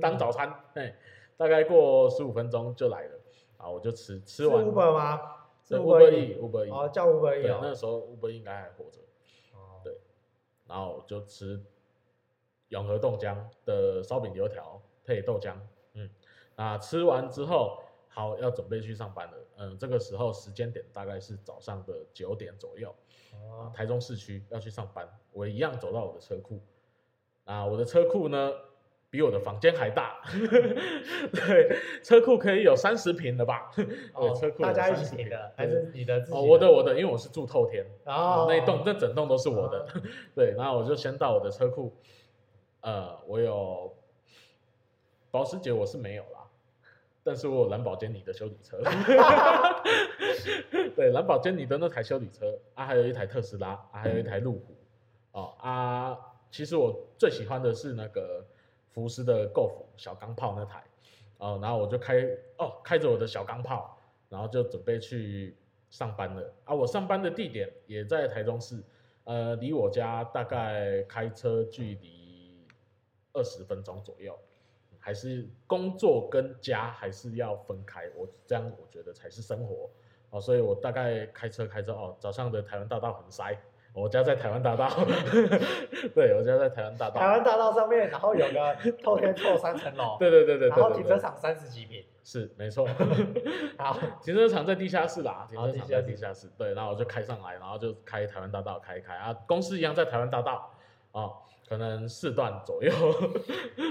[0.00, 0.50] 当早餐。
[0.72, 0.94] 哎，
[1.36, 3.10] 大概过十五分钟就来了，
[3.58, 4.64] 啊，我就吃吃完。
[4.64, 5.20] Uber 吗？
[5.66, 6.70] 是 Uber E，Uber E。
[6.70, 7.42] 哦，叫 Uber E。
[7.42, 9.00] 对，那时候 Uber E 应该还活着。
[9.54, 9.82] Oh.
[9.82, 9.98] 对，
[10.66, 11.60] 然后就吃
[12.68, 15.56] 永和豆浆的烧饼、油条配豆浆。
[15.94, 16.08] 嗯，
[16.54, 17.82] 啊，吃完之后。
[18.08, 19.34] 好，要准备去上班了。
[19.58, 22.88] 嗯，这个时候时间点大概是早上的九点左右。
[23.34, 26.58] 哦，台中市区要去上班，我一样走到我的车库。
[27.44, 28.50] 啊，我的车库呢，
[29.10, 30.20] 比我的房间还大。
[31.32, 33.70] 对，车库可以有三十平的吧？
[34.14, 36.38] 哦，车库大家一起的，还是你的自己的？
[36.38, 37.84] 哦，我的我的，因为我是住透天。
[38.04, 39.86] 哦，那一栋，这整栋都是我的。
[40.34, 41.94] 对，然后我就先到我的车库。
[42.80, 43.94] 呃，我有
[45.30, 46.44] 保时捷，我是没有啦。
[47.24, 48.78] 但是我有蓝宝坚尼的修理车，
[50.94, 54.76] 对，蓝宝坚尼的那台修理车啊，还有一台特斯拉啊，还有一台路虎
[55.32, 56.16] 哦啊，
[56.52, 58.46] 其实我最喜欢的是那个
[58.96, 60.82] 福斯的 Golf 小钢炮那台
[61.36, 62.14] 哦，然后我就开
[62.56, 63.98] 哦开着我的小钢炮，
[64.30, 65.54] 然后就准备去
[65.90, 68.82] 上班了啊，我上班的地点也在台中市，
[69.24, 72.66] 呃，离我家大概开车距离
[73.34, 74.34] 二十分钟左右。
[74.98, 79.88] 还是工作跟家还是要分开，我这样我觉得才是生活
[80.30, 83.56] 哦，所以我大概开车开车哦，早上的台湾大道很塞，
[84.02, 84.88] 我家在台湾大道，
[86.14, 92.86] 对，我家在台湾大道，台湾大道上面，然后有个透天厝三层楼， 对对对对，然后停车场三十几米，是没错，
[93.78, 100.70] 好，停车场在地下室啦，停车场在地下室，对，然后我就开上来，然后就开台湾大道开一开啊，公司一样在台湾大道
[101.12, 101.22] 啊。
[101.22, 101.36] 哦
[101.68, 102.92] 可能四段左右，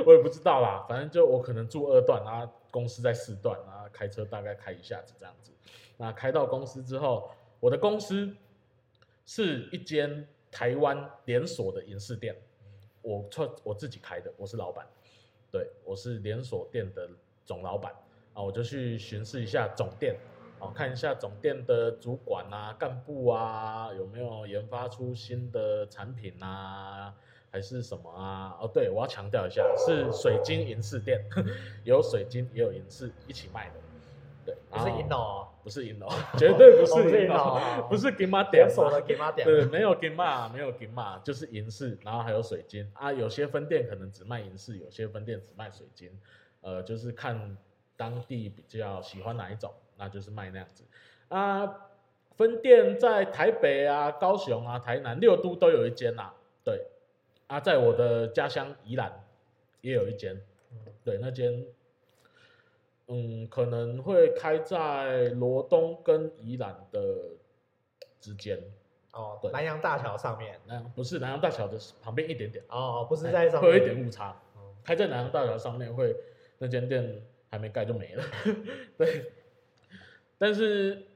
[0.05, 0.85] 我也不知道啦。
[0.87, 5.51] 反正就我可能住二段，然后公司在四段，然后开车大概开一下子这样子。
[5.97, 8.33] 那开到公司之后，我的公司
[9.25, 12.35] 是一间台湾连锁的银饰店，
[13.01, 14.85] 我创我自己开的，我是老板，
[15.51, 17.09] 对，我是连锁店的
[17.43, 17.91] 总老板
[18.33, 18.41] 啊。
[18.41, 20.15] 我就去巡视一下总店，
[20.59, 27.13] 哦，看一下总店的主管啊、干部啊有没有研发出新的产品啊。
[27.51, 28.57] 还是什么啊？
[28.59, 31.23] 哦，对，我要强调一下，是水晶银饰店，
[31.85, 33.75] 有水晶也有银饰一起卖的，
[34.75, 42.91] 不是银楼，不是银楼， 绝对不是银楼，哦、不是 金马点，连锁的金马点，对，没有金马，没有金马，就是银饰，然后还有水晶。
[42.93, 43.11] 啊。
[43.13, 46.11] 有些分店可能只卖银饰，有些分店只卖水晶，
[46.61, 47.57] 呃，就是看
[47.95, 50.83] 当地比较喜欢哪一种，那就是卖那样子。
[51.29, 51.87] 啊。
[52.37, 56.33] 分店在台北啊、高雄啊、台南、六都都有一间呐、啊，
[56.65, 56.85] 对。
[57.47, 59.23] 啊，在我的家乡宜兰
[59.79, 60.41] 也有一间，
[61.05, 61.65] 对，那间，
[63.07, 66.99] 嗯，可能会开在罗东跟宜兰的
[68.19, 68.59] 之间。
[69.11, 70.59] 哦，对，南洋大桥上面。
[70.65, 72.63] 南不是南洋大桥的旁边一点点。
[72.69, 73.71] 哦，不是在上面。
[73.71, 74.41] 会有一点误差。
[74.83, 76.15] 开在南洋大桥上面会，
[76.57, 78.23] 那间店还没盖就没了。
[78.97, 79.31] 对，
[80.37, 81.07] 但是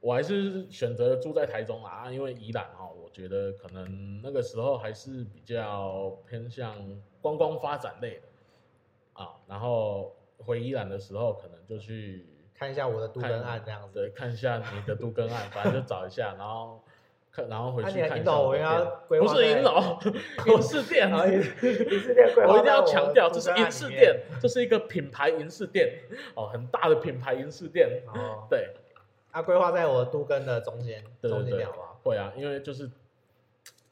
[0.00, 2.94] 我还是选择住在台中啊，因为宜兰哦。
[3.02, 6.76] 我觉得可能那个时候还是比较偏向
[7.22, 8.28] 观光发展类的
[9.14, 16.82] 啊，然后回宜兰的时候可能就去看一下我的都更案这样子，对，看一下你的都更案，反正就找一下，然后
[17.30, 18.40] 看，然后回去看一下。
[18.40, 19.98] 我要不是银楼，
[20.46, 22.34] 银饰店，银饰店。
[22.46, 26.00] 我一定要强调，这是银饰店，这是一个品牌银饰店
[26.34, 28.74] 哦，很大的品牌银饰店哦，对。
[29.30, 32.00] 它规划在我的都更的中间，中间点好不好？
[32.02, 32.90] 会啊，因为就是，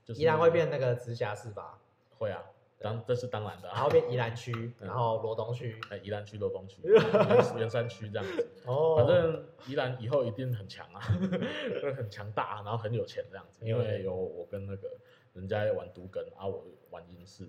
[0.02, 1.78] 就是宜兰会变那个直辖市吧？
[2.18, 2.42] 会啊，
[2.86, 3.68] 当这是当然的。
[3.68, 6.80] 然后变宜兰区，然后罗东区，哎，宜兰区、罗东区、
[7.58, 8.48] 圆山区这样子。
[8.64, 11.00] 哦， 反正宜兰以后一定很强啊，
[11.82, 13.66] 会很强大，然后很有钱这样子。
[13.66, 14.88] 因为有我跟那个
[15.34, 17.48] 人家玩独根，啊，我玩银饰，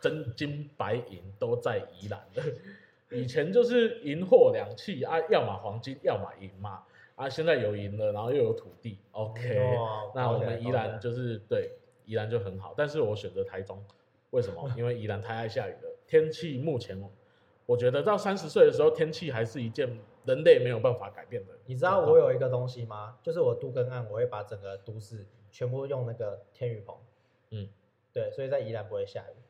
[0.00, 2.42] 真金白银都在宜兰的。
[3.10, 6.84] 以前就是银货两訖啊，要么黄金，要么银嘛。
[7.14, 11.70] 啊，现在有银了，然后又有土地，OK，哦，那我们宜兰就是对
[12.04, 13.82] 宜兰就很好，但是我选择台中，
[14.36, 14.70] 为什么？
[14.76, 16.96] 因为宜兰太爱下雨了，天气目前
[17.64, 21.52] 我觉得到三十岁的时候，天气还是一件人类没有办法改变的。
[21.64, 23.16] 你知道我有一个东西吗？
[23.22, 26.94] 就是我都更案，我会把整个都市全部用那个天雨棚，
[27.50, 27.68] 嗯，
[28.12, 29.40] 对，所以在宜兰不会下雨。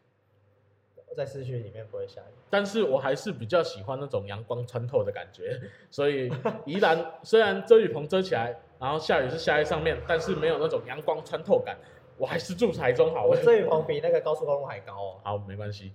[1.16, 5.58] 在市区里面不会下雨，但是我还是比较喜欢那种阳光穿透的感觉，
[5.90, 6.30] 所以
[6.66, 11.78] 宜兰 虽然遮雨棚遮起来，然后下雨是下在上面，但是没有那种阳光穿透感，
[12.18, 13.28] 我还是住台中好了。
[13.30, 15.20] 我这一棚比那个高速公路还高哦。
[15.22, 15.92] 好，没关系，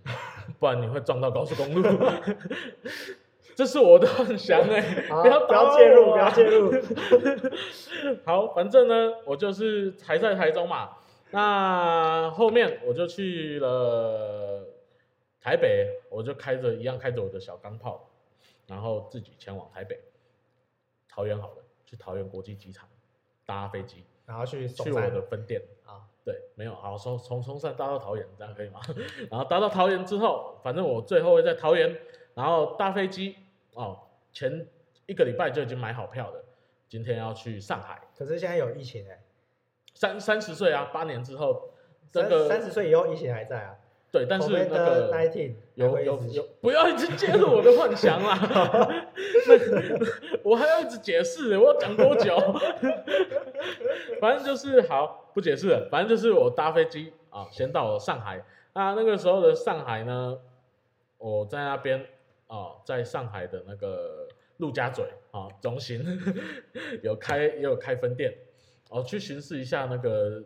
[0.60, 1.82] 不然你会撞到高速公路。
[3.56, 6.72] 这是我的幻想哎、欸， 不要不要介入，不要介入。
[8.24, 10.98] 好，反正呢，我就是还在台中嘛，
[11.32, 14.66] 那后面我就去了。
[15.44, 18.08] 台北，我就开着一样开着我的小钢炮，
[18.68, 20.00] 然后自己前往台北。
[21.10, 22.88] 桃园好了，去桃园国际机场
[23.44, 26.06] 搭飞机，然后去去我的分店啊。
[26.24, 28.80] 对，没有，好从从松山搭到桃园，这样可以吗？
[29.32, 31.98] 然后搭到桃园之后，反正我最后会在桃园，
[32.36, 33.36] 然后搭飞机
[33.74, 33.98] 哦。
[34.34, 34.68] 前
[35.08, 36.44] 一个礼拜就已经买好票了，
[36.88, 38.00] 今天要去上海。
[38.18, 39.20] 可是现在有疫情哎、欸，
[39.94, 41.70] 三三十岁啊，八年之后，
[42.12, 43.76] 这个三十岁以后疫情还在啊。
[44.12, 45.10] 对，但是那个
[45.76, 48.38] 有有有，不要一直介入我的幻想啦！
[50.44, 52.38] 我还要一直解释，我要讲多久？
[54.20, 55.88] 反正就是好，不解释了。
[55.90, 58.44] 反正就是我搭飞机啊，先到了上海。
[58.74, 60.38] 那那个时候的上海呢，
[61.18, 62.06] 我在那边
[62.48, 64.28] 啊，在上海的那个
[64.58, 66.04] 陆家嘴啊、中心
[67.04, 68.34] 有开也有开分店，
[68.90, 70.44] 哦，去巡视一下那个。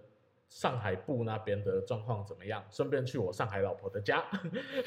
[0.50, 2.64] 上海部那边的状况怎么样？
[2.72, 4.24] 顺便去我上海老婆的家。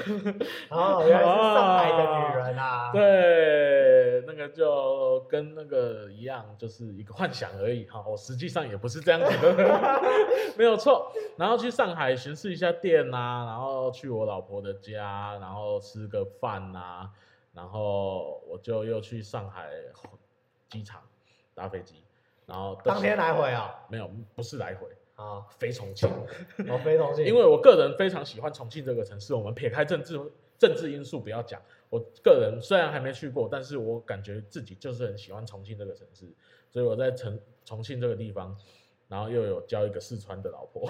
[0.71, 2.91] 哦，原来是上海的女人啊。
[2.95, 8.03] 对，那个就跟那个一样，就是一个幻想而已哈。
[8.07, 10.01] 我实际上也不是这样子的，
[10.57, 11.13] 没有错。
[11.37, 17.11] 然后去上海巡视一下店啊，然后去我老婆的家，然后吃个饭啊，
[17.53, 19.71] 然后我就又去上海
[20.71, 21.03] 机场
[21.55, 22.05] 搭飞机，
[22.47, 23.75] 然后当天来回啊？
[23.89, 24.89] 没有，不是来回。
[25.19, 26.09] 啊，飞重庆，
[26.69, 29.35] 哦，飞重庆，因为我个人非常喜欢重庆这个城市。
[29.35, 30.17] 我们撇开政治
[30.57, 36.25] 政治因素不要讲，我个人虽然还没去过，但是我感觉自己就是很喜欢重庆这个城市。
[36.71, 38.57] 所以我在重重庆这个地方，
[39.09, 40.89] 然后又有交一个四川的老婆，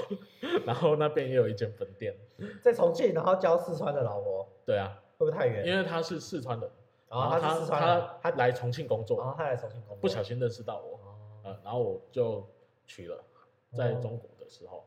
[0.66, 2.14] 然后那边也有一间分店，
[2.60, 5.66] 在重庆，然后交四川的老婆，对啊，会不会太远？
[5.66, 6.70] 因为他是四川的，
[7.08, 11.00] 然后他他他来重庆工作，然后他来重庆工作，不小心认识到我，
[11.44, 12.46] 呃，然后我就
[12.86, 13.24] 娶了。
[13.72, 14.84] 在中国的时候，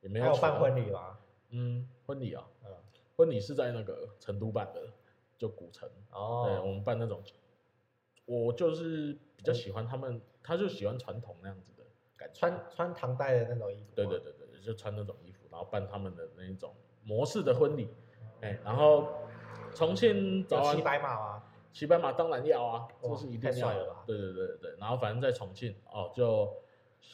[0.00, 1.18] 也没有办婚礼吗？
[1.50, 2.70] 嗯，婚礼啊，嗯，
[3.16, 4.82] 婚礼是在那个成都办的，
[5.38, 5.88] 就古城。
[6.10, 7.22] 哦，对，我们办那种，
[8.24, 11.84] 我就是比较喜欢他们，他就喜欢传统那样子的
[12.16, 13.94] 感觉，穿穿唐代的那种衣服。
[13.94, 17.88] 对对对对，就穿那种衣服，然后办他们的那一种模式的婚礼。
[18.40, 19.08] 哎，然后
[19.74, 21.42] 重庆早晚骑白马吗？
[21.72, 23.96] 骑白马当然要啊，这是一定要的。
[24.06, 26.52] 对对对对，然后反正在重庆哦就。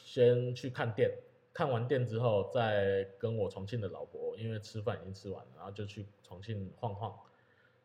[0.03, 1.11] 先去看店，
[1.53, 7.13] 看完店之后，再跟我重庆的老婆，因为吃饭已经吃完了，然后就去重庆晃晃。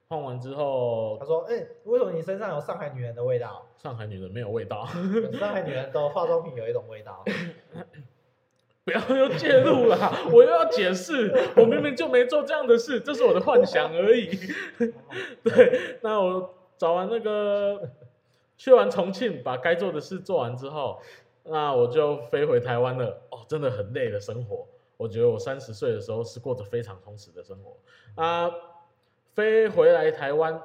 [0.08, 4.86] 晃完之后，他说：“哎、欸，为什么你身上有上海女人的味道？” 上海女人没有味道，
[5.36, 7.24] 上海女人都化妆品有一种味道。
[8.84, 9.98] 不要又介入了，
[10.32, 14.30] 我又要解释，我明明就没做这样的事，这是我的幻想而已。
[15.42, 17.90] 对，那我找完那个，
[18.56, 21.00] 去完重庆，把该做的事做完之后。
[21.48, 24.66] 那我就飞回台湾了哦，真的很累的生活。
[24.96, 27.76] 我觉得我三十岁的时候是过着非常充实的生活
[28.14, 28.50] 啊。
[29.34, 30.58] 飞回来台湾，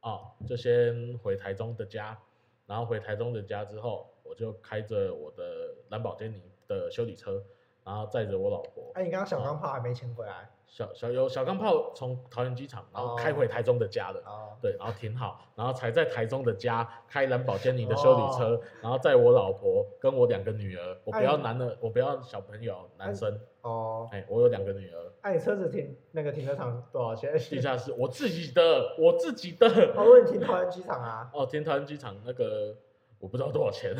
[0.00, 2.18] 哦，就先回台中的家，
[2.66, 7.40] 然后回台中的家之后，我就开着我的蓝宝坚尼的修理车，
[7.84, 8.90] 然后载着我老婆。
[8.94, 10.50] 哎，你刚刚小钢炮还没请回来？
[10.74, 14.60] 小小有小钢炮从桃园机场，然后开回台中的家了，oh.
[14.60, 18.64] 对，然后停好，然后才在台中的家开蓝宝坚尼的修理车，oh.
[18.82, 25.12] 然后载我老婆跟我两个女儿，我不要男的，我不要小朋友，男生哦，哎，我有两个女儿。
[25.20, 27.38] 哎、啊，你车子停那个停车场多少钱？
[27.38, 29.68] 地下室，我自己的，我自己的。
[29.94, 31.30] 我问你停桃园机场啊？
[31.32, 32.76] 哦，停桃园机场那个
[33.20, 33.94] 我不知道多少钱，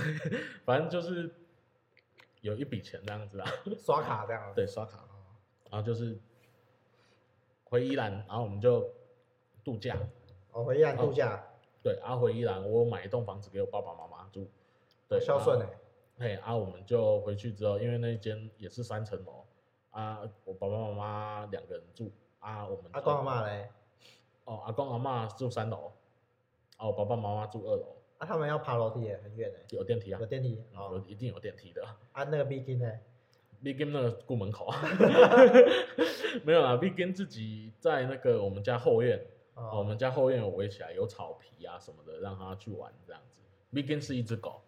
[0.65, 1.33] 反正就是
[2.41, 4.53] 有一笔钱这样子啊，刷卡这样。
[4.57, 5.05] 对，刷卡，
[5.71, 6.19] 然后就是。
[7.65, 8.89] 回宜兰，然后我们就
[9.65, 9.97] 度假。
[10.53, 11.45] 哦，回宜兰度假。
[11.83, 14.49] 对，啊，回宜兰，我买一栋房子给我爸爸妈妈住。
[15.09, 15.69] 对，孝顺哎。
[16.17, 19.45] 嘿，啊，我们就回去之后，因为那间也是三层楼，
[19.91, 22.85] 啊，我爸爸妈妈两个人住，啊，我们。
[22.93, 23.69] 阿公阿妈嘞？
[24.45, 25.93] 哦，阿公阿妈住三楼，
[26.79, 27.97] 哦，我爸爸妈妈住二楼。
[28.19, 29.65] 啊，他们要爬楼梯也很远哎。
[29.71, 30.21] 有电梯啊。
[30.21, 31.85] 有电梯，有一定有电梯的。
[32.13, 32.91] 啊，那个 B 金呢
[33.65, 34.79] ？Begin 那个顾门口啊，
[36.45, 36.77] 没有啦。
[36.77, 43.41] Begin 自己在那个我们家后院，哦、我们家后院有围起来，有草皮啊什么的，让它去玩这样子。
[43.73, 44.61] Begin 是一只狗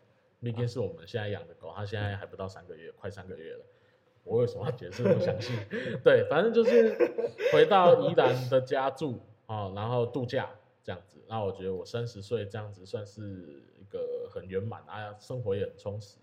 [0.42, 3.61] ，Begin 是我们现在养的狗，它现在还不到三个月，快三个月了。
[4.24, 5.52] 我为什么要解释那么详细？
[6.02, 6.96] 对，反正就是
[7.52, 10.50] 回到宜兰的家住啊，然后度假
[10.82, 11.22] 这样子。
[11.28, 16.18] 那我觉得我三十岁这样子算是一个很圆满啊，生活也很充实。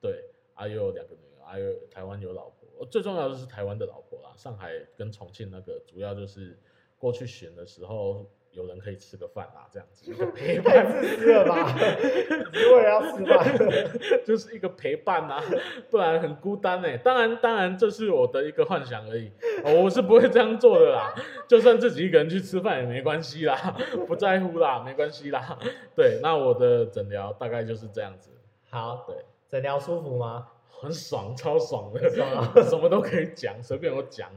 [0.00, 0.24] 对，
[0.54, 1.23] 啊又有两个女。
[1.46, 4.30] 还有台湾有老婆，最重要的是台湾的老婆啦。
[4.36, 6.58] 上海跟重庆那个主要就是
[6.98, 10.86] 过去选的时候有人可以吃个饭啊，这样子一个陪伴。
[10.86, 11.74] 太自私了吧？
[12.72, 13.44] 我也要吃饭，
[14.24, 15.42] 就是一个陪伴啊，
[15.90, 16.96] 不然很孤单哎。
[16.96, 19.30] 当然，当然这是我的一个幻想而已，
[19.64, 21.12] 我是不会这样做的啦。
[21.48, 25.58] 就算自己一个人去吃饭也没关系啦，不在乎啦，没关系啦。
[25.96, 28.30] 对，那我的诊疗大概就是这样子。
[28.70, 29.16] 好，对，
[29.48, 30.48] 诊疗舒服吗？
[30.84, 34.30] 很爽，超爽的，爽 什么都可以讲，随便我讲。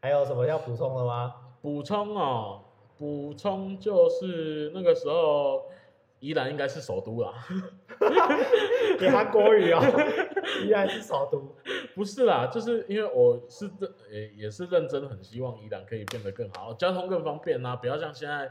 [0.00, 1.34] 还有什么要补充的吗？
[1.60, 2.62] 补充哦，
[2.98, 5.66] 补充就是那个时候，
[6.18, 7.32] 宜兰应该是首都啦。
[8.98, 9.80] 你韩国语啊？
[10.64, 11.54] 宜兰是首都？
[11.94, 18.50] 不是啦，就是因为我是认也也是认真，很希望宜兰可以变得更好，交通更方便啊，不要像现在。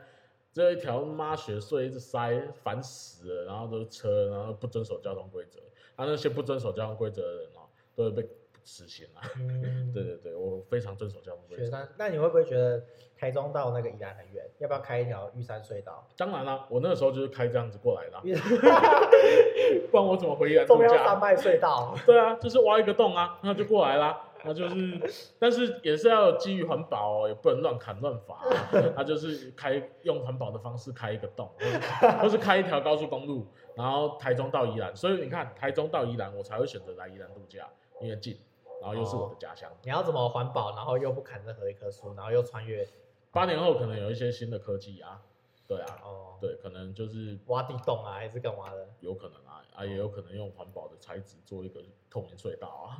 [0.53, 3.45] 这一条妈雪隧一直塞，烦死了。
[3.45, 5.61] 然后都是车，然后不遵守交通规则。
[5.95, 8.29] 他、啊、那些不遵守交通规则的人哦，都会被
[8.63, 9.21] 实行啊。
[9.37, 11.87] 嗯， 对对对，我非常遵守交通规则。
[11.97, 12.83] 那你会不会觉得
[13.17, 14.45] 台中到那个宜兰很远？
[14.59, 16.07] 要不要开一条玉山隧道？
[16.17, 18.21] 当然啦，我那个时候就是开这样子过来的、啊，
[19.91, 20.87] 不然我怎么回宜兰度假？
[20.87, 21.95] 中央山脉隧道。
[22.05, 24.27] 对啊，就是挖一个洞啊，那就过来啦。
[24.43, 28.73] 那就是，但是也是要基于环保哦，也不能乱砍乱伐、啊。
[28.95, 34.95] 他就是开用环保的方式开一个洞，或是，或是开一条高速公路，然后台中到宜兰。
[34.95, 37.69] 所以你看，台中到宜兰，我才会选择来宜兰度假，
[37.99, 38.39] 因为近，
[38.81, 39.75] 然后又是我的家乡、哦。
[39.83, 42.87] 你要怎么环保，然后又不砍任何一棵树，然后又穿越？
[43.31, 45.21] 八年后可能有一些新的科技啊，
[45.65, 48.89] 对啊，哦，对，可能就是挖地洞啊，还是干嘛的？
[48.99, 52.99] 有可能啊，啊，也有可能用环保的材质做一个透明隧道啊，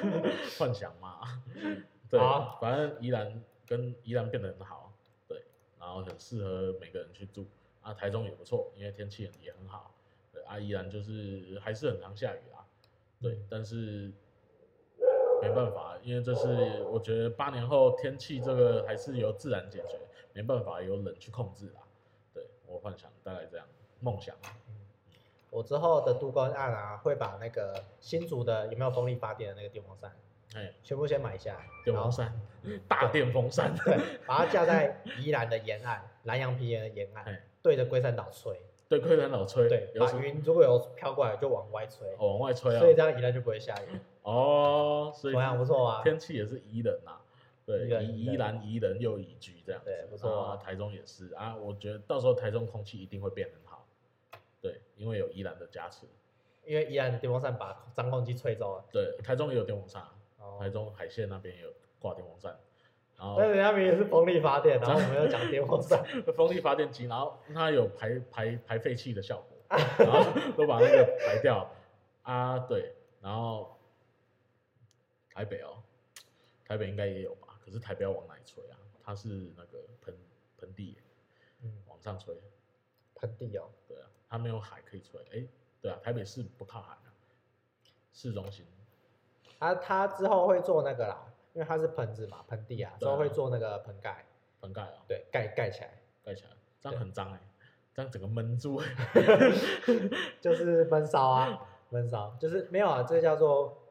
[0.58, 1.42] 幻想嘛，
[2.08, 4.90] 对，啊、反正宜兰跟宜兰变得很好，
[5.28, 5.44] 对，
[5.78, 7.46] 然后很适合每个人去住
[7.82, 9.95] 啊，台中也不错，因为天气也很好，对，
[10.46, 12.64] 啊，依然就是还是很常下雨啊，
[13.20, 14.12] 对，嗯、但是。
[15.42, 19.98] 没办法，因为这是我觉得八年后天气这个还是由自然解决，
[20.32, 21.82] 没办法由人去控制啦。
[22.32, 23.66] 对，我幻想大概这样，
[24.00, 24.34] 梦想。
[24.70, 24.74] 嗯，
[25.50, 30.10] 我之后的都更案啊，会把那个新竹的有没有风力发电的那个电风扇，
[30.54, 31.66] 哎，全部先买下来。
[31.84, 32.40] 电风扇，
[32.88, 38.58] 大电风扇，对，把它架在宜兰的沿岸，南洋平原的沿岸，对着龟山岛吹。
[38.88, 39.68] 对，龟山岛吹。
[39.68, 42.08] 对，把云如果有飘过来，就往外吹。
[42.18, 42.78] 哦，往外吹啊。
[42.78, 43.98] 所以这样宜兰就不会下雨。
[44.22, 46.02] 哦，所以同样不错啊。
[46.02, 47.18] 天气也是宜人呐，
[47.64, 49.90] 对，宜宜兰宜人又宜居这样子。
[49.90, 50.56] 对，不错啊。
[50.56, 53.86] 台中也是啊，我觉得到时候台中空气一定会变很好。
[54.60, 56.06] 对，因为有宜兰的加持。
[56.64, 58.84] 因为宜兰的电风扇把脏空气吹走了。
[58.92, 60.02] 对，台中也有电风扇。
[60.58, 61.68] 台中海线那边也有
[61.98, 62.56] 挂电风扇。
[63.18, 66.04] 然后，但是那边也是风力发电，然后我们要讲电风扇，
[66.36, 69.56] 风力发电机，然后它有排排排废气的效果，
[69.98, 70.22] 然后
[70.56, 71.68] 都把那个排掉。
[72.22, 73.78] 啊，对，然后
[75.30, 75.82] 台北哦，
[76.64, 78.76] 台北应该也有吧，可是台北要往哪里吹啊？
[79.02, 80.14] 它是那个盆
[80.58, 80.98] 盆地，
[81.62, 82.34] 嗯，往上吹，
[83.14, 85.46] 盆地哦，对啊，它没有海可以吹，哎，
[85.80, 87.14] 对啊，台北市不靠海啊，
[88.12, 88.66] 市中心，
[89.60, 91.32] 它它之后会做那个啦。
[91.56, 94.26] 因为它是盆子嘛，盆地啊，所以会做那个盆盖，
[94.60, 97.40] 盆盖啊，对，盖盖起来，盖起来，这样很脏哎，
[97.94, 98.78] 这样整个闷住，
[100.38, 103.88] 就是闷烧啊，闷烧，就是没有啊，这叫做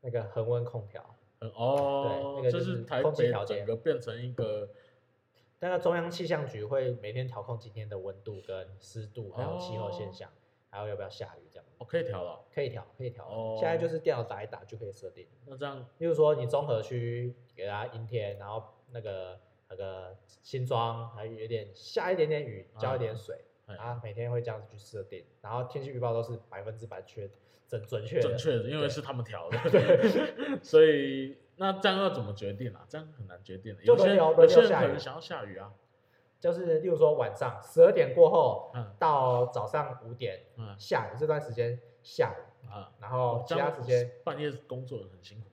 [0.00, 4.70] 那个恒温空调，哦，对，那个就是台北整个变成一个，
[5.60, 10.30] 那个中央气象局会每天调控今天的温度跟湿度，还有气候现象。
[10.70, 11.48] 还有要不要下雨？
[11.78, 13.24] 哦，可以调了，可以调，可以调。
[13.26, 15.26] 哦，现在就是电脑打一打就可以设定。
[15.46, 18.62] 那这样，例如说你综合区给它阴天，然后
[18.92, 27.28] 那个那个新庄还有点下一点点雨，浇一点水，啊，每天会这样子去设定，然后天气预报都是百分之百确
[27.68, 29.58] 准准确准确的，因为是他们调的。
[29.70, 32.86] 对，所以那这样要怎么决定啊？
[32.88, 33.82] 这样很难决定的。
[33.82, 35.72] 有些有些人可能想要下雨啊。
[36.44, 42.68] 就是，例如说晚上十二点过后，嗯到早上五点，嗯下午这段时间下午，
[43.00, 45.46] 然后其他时间半夜工作很辛苦。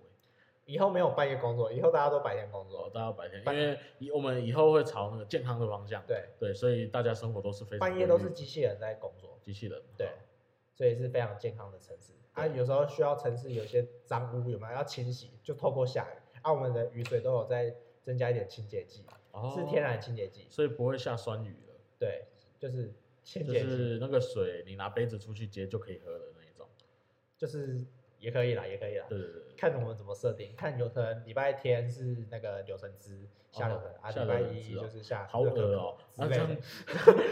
[0.66, 6.04] 以后没有半夜工作，以后大家都白天工作，大家白天，因为以我们以后会朝那个健康的方向。
[6.06, 7.80] 对对，所以大家生活都是非常。
[7.80, 9.82] 半夜都是机器人在工作，机器人。
[9.98, 10.12] 对，
[10.76, 12.12] 所以是非常健康的城市。
[12.34, 19.06] 啊，有时候需要城市有些脏污有没有要清洗，就透过下雨，啊，我们的雨水都有在增加一点清洁剂。
[19.56, 21.76] 是天然清洁剂，所以不会下酸雨了。
[21.98, 22.26] 对，
[22.60, 26.68] 就是清洁剂，就是那个水，你拿杯子出去接就可以喝的那一种，
[27.38, 27.86] 就是
[28.20, 29.06] 也可以啦，也可以啦。
[29.10, 35.28] 对对对，看我们怎么设定，看有可能礼拜天是那个柳橙汁下柳橙，啊，礼拜一就是下。
[35.28, 36.48] 好恶哦，那这样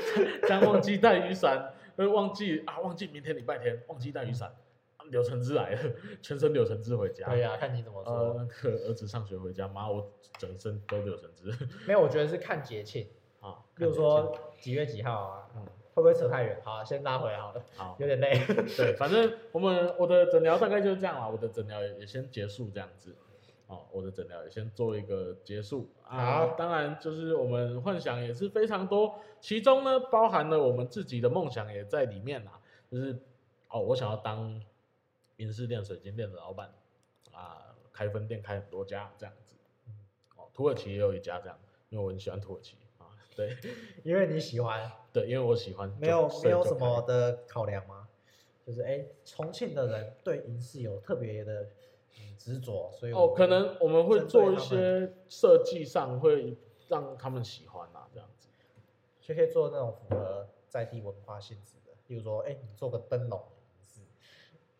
[0.43, 4.56] 这样忘记带雨伞，会忘记啊，忘记明天礼拜天忘记带雨伞。
[5.10, 5.80] 柳橙汁来了，
[6.22, 7.28] 全身柳橙汁回家。
[7.30, 8.14] 对呀，看你怎么说。
[8.14, 11.51] 呃，那个儿子上学回家，妈，我整身都柳橙汁。
[11.88, 13.07] 没有，我觉得是看节庆
[13.39, 16.60] 啊，比如说几月几号啊，嗯，会不会扯太远？
[16.64, 17.62] 好，先拉回来好了。
[17.76, 18.39] 好，有点累。
[18.78, 23.16] 对，反正我们我的诊疗大概就是这样了，我的诊疗也先结束这样子。
[23.68, 26.55] 哦，我的诊疗也先做一个结束啊。
[26.57, 32.60] 当然，就是我们幻想也是非常多，其中呢包含了我们自己的梦想也在里面啦，
[32.91, 33.20] 就是
[33.70, 34.62] 哦，我想要当。
[35.40, 36.74] 银饰店、水晶店的老板
[37.32, 39.56] 啊，开分店开很多家这样子，
[40.36, 41.58] 哦，土耳其也有一家这样，
[41.90, 43.56] 因为我很喜欢土耳其啊，对，
[44.04, 48.08] 因为你喜欢， 对，因为我喜欢，没有没有什么的考量吗？
[48.66, 51.68] 就是哎，重庆的人对银饰有特别的
[52.38, 56.56] 执着，所以哦，可能我们会做一些设计上会
[56.88, 58.50] 让他们喜欢啊，这样子，
[59.22, 63.42] 就可以做那种符合在地文化性质的，比如说哎，你做个灯笼。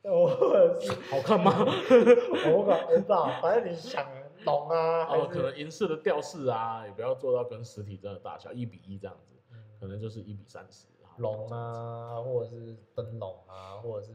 [0.04, 1.54] 或者是好看吗？
[1.60, 4.06] 我不管，我不知道，反正你想
[4.46, 10.88] 龙啊，哦，可能银饰的吊饰啊，也不要做到跟实体真的大小一比一这样子，嗯、可能就是一比三十。
[11.18, 14.14] 龙啊，或者是灯笼啊，或者是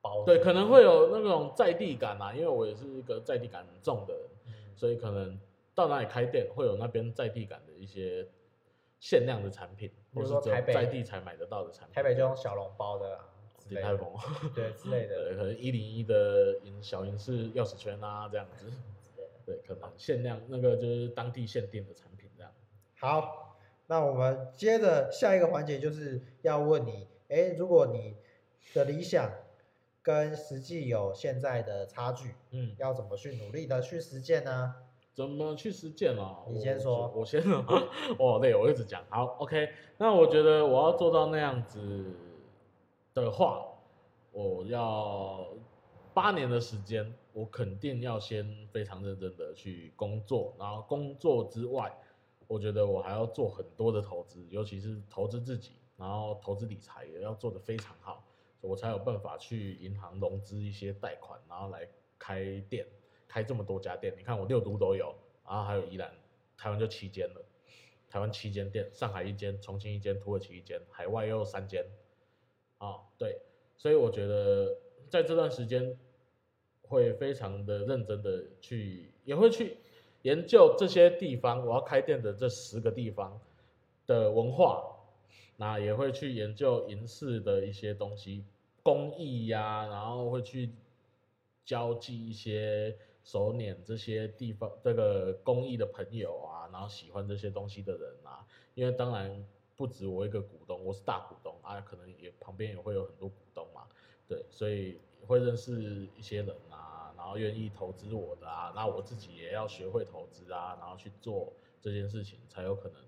[0.00, 0.24] 包、嗯。
[0.24, 5.36] 对，可能会有那种在地感啊，因为我也是一个在地感很重的人，嗯、所以可能
[5.74, 8.28] 到哪里开店会有那边在地感的一些
[9.00, 11.94] 限量的产品，或是只有在地才买得到的产品。
[11.94, 13.24] 台北就用小笼包的、啊。
[13.68, 14.12] 鼎泰丰，
[14.54, 18.66] 对之类的，对，可能一零一的银小银饰钥匙圈啊，这样子，
[19.44, 22.52] 对，可能限量那个就是当地限定的产品这样。
[22.98, 23.56] 好，
[23.86, 28.16] 那我们接着下一个环节就是要问你，哎，如果你
[28.74, 29.30] 的理想
[30.02, 34.74] 跟实际有现在的差距，嗯，要怎么去努力的去实践呢？
[35.14, 36.44] 怎么去实践啊？
[36.50, 37.40] 你先说，我，我先，
[38.18, 42.12] 哦，对，我一直讲，好，OK，那我觉得我要做到那样子。
[43.22, 43.66] 的话，
[44.30, 45.46] 我要
[46.12, 51.96] 八年的时间，我肯定要先非常认真的去工作，然后工作之外，
[52.46, 58.22] 我觉得我还要做很多的投资，尤其是投资自己，然后投资理财也要做得非常好，
[58.60, 61.88] 我才有办法去银行融资一些贷款，然后来
[62.18, 62.86] 开店，
[63.26, 64.14] 开这么多家店。
[64.18, 65.14] 你看我六都都有，
[65.46, 66.12] 然后还有宜兰，
[66.56, 67.42] 台湾就七间了，
[68.10, 71.82] 台湾七间店，上海一间，重庆一间，土耳其一间，海外又有三间。
[72.78, 73.40] 啊、对，
[73.78, 74.76] 所以我觉得
[75.08, 75.98] 在这段时间
[76.82, 79.78] 会非常的认真的去，也会去
[80.22, 83.40] 研究这些地方，我要开店的这十个地方
[84.06, 84.84] 的文化，
[85.56, 88.44] 那也会去研究银饰的一些东西，
[88.82, 90.70] 工艺呀，然后会去
[91.64, 99.46] 交际一些手捻这些地方这个工艺的朋友啊，然后喜欢这些东西的人啊，因为当然。
[99.78, 103.88] 不止我一个股东，我是大股东啊，可能也旁边也会有很多股东嘛，
[104.28, 113.02] 对，所以会认识一些人啊，然后愿意投资我的啊，那我自己也要学会投资啊，然后去做这件事情，才有可能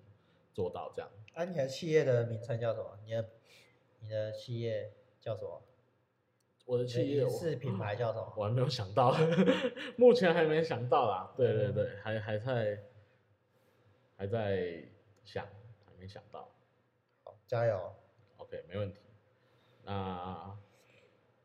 [0.52, 1.08] 做到这样。
[1.34, 2.98] 啊，你的企业的名称叫什么？
[3.04, 3.28] 你的
[4.00, 5.62] 你的企业叫什么？
[6.66, 8.34] 我的企业是品牌叫什么？
[8.36, 9.14] 我还没有想到，
[9.96, 11.32] 目前还没想到啦。
[11.36, 12.84] 对对对，嗯、还还在
[14.16, 14.84] 还在
[15.24, 15.46] 想，
[15.86, 16.50] 还没想到。
[17.24, 17.94] 好加油
[18.48, 19.00] ，OK，没问题。
[19.84, 20.58] 那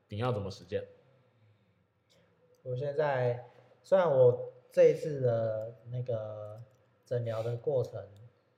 [0.10, 0.86] 你要怎么实践？
[2.64, 3.50] 我现在
[3.84, 6.62] 虽然我这一次的那个
[7.06, 8.08] 诊疗的过程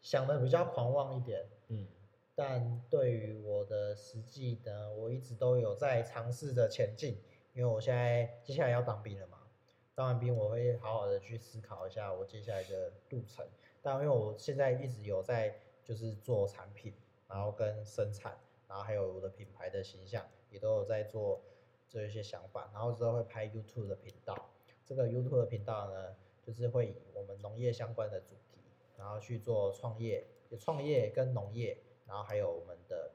[0.02, 1.88] 想的比较狂妄一点，嗯，
[2.36, 7.22] 但对于我的实际呢，我一直都有在尝试着前进。
[7.54, 9.40] 因为我现在接下来要当兵了嘛，
[9.96, 13.48] 当完兵我会好好的去思考一下我接下来的路程。
[13.82, 16.94] 但因为我现在一直有在就是做产品。
[17.36, 21.44] 然后跟生产，然后还有我的品牌的形象，也都有在做
[21.86, 22.70] 这一些想法。
[22.72, 24.52] 然后之后会拍 YouTube 的频道，
[24.86, 28.62] 这个 YouTube 的频道呢，就是会以我们农业相关的主题，
[28.98, 30.26] 然后去做创业，
[30.58, 31.78] 创业跟农业，
[32.08, 33.12] 然后还有我们的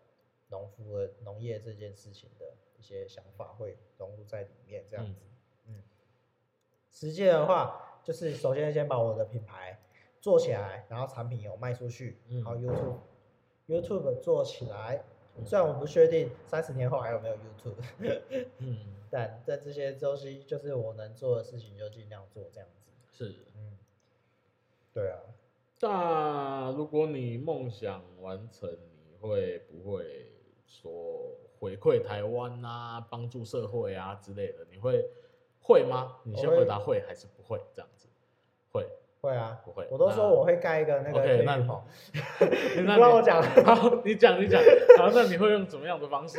[0.51, 5.23] 农夫的农业这件事情的一些想法会融入在里面，这样子。
[5.65, 5.83] 嗯，嗯，
[6.91, 9.83] 实际的话，就是首先先把我的品牌
[10.21, 12.99] 做起来，然后产品有卖出去，然后 YouTube。
[13.71, 15.05] YouTube 做起来，
[15.45, 17.77] 虽然我不确定三十年后还有没有 YouTube，
[18.59, 22.91] 嗯， 但但这些东西就是我能做的事情，就尽量做这样子。
[23.13, 23.79] 是，嗯，
[24.93, 25.19] 对啊。
[25.83, 30.33] 那如果你梦想完成，你会不会
[30.67, 34.67] 说回馈台湾啊，帮助社会啊之类的？
[34.71, 35.09] 你会
[35.63, 36.19] 会吗？
[36.25, 38.09] 你先回答会还是不会这样子？
[38.73, 38.87] 会。
[39.21, 39.87] 会啊，不会。
[39.91, 41.83] 我都说我会盖一个那个天幕棚。
[42.77, 43.43] 你不让我讲。
[43.43, 44.61] 好，你讲你讲。
[44.97, 46.39] 好，那你会用怎么样的方式？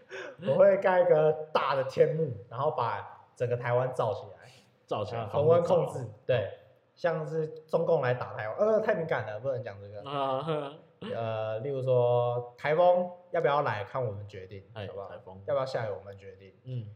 [0.46, 4.50] 我会盖一个大的天幕，然后把整个台湾罩起来。
[4.86, 5.24] 罩起来。
[5.26, 6.06] 恒温控制。
[6.26, 6.50] 对。
[6.94, 10.02] 像是中共来打台湾，呃，太敏感了，不能讲这个。
[10.10, 10.74] 啊。
[11.14, 15.08] 呃，例如说台风要不要来，看我们决定，好不好？
[15.08, 16.52] 台风要不要下雨，我们决定。
[16.64, 16.86] 嗯。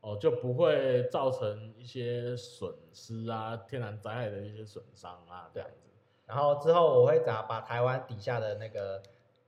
[0.00, 5.90] 哦，就不会造成一些损失啊，天然灾害的一些损伤啊，这样子。
[6.26, 9.02] 然后之后我会咋把台湾底下的那个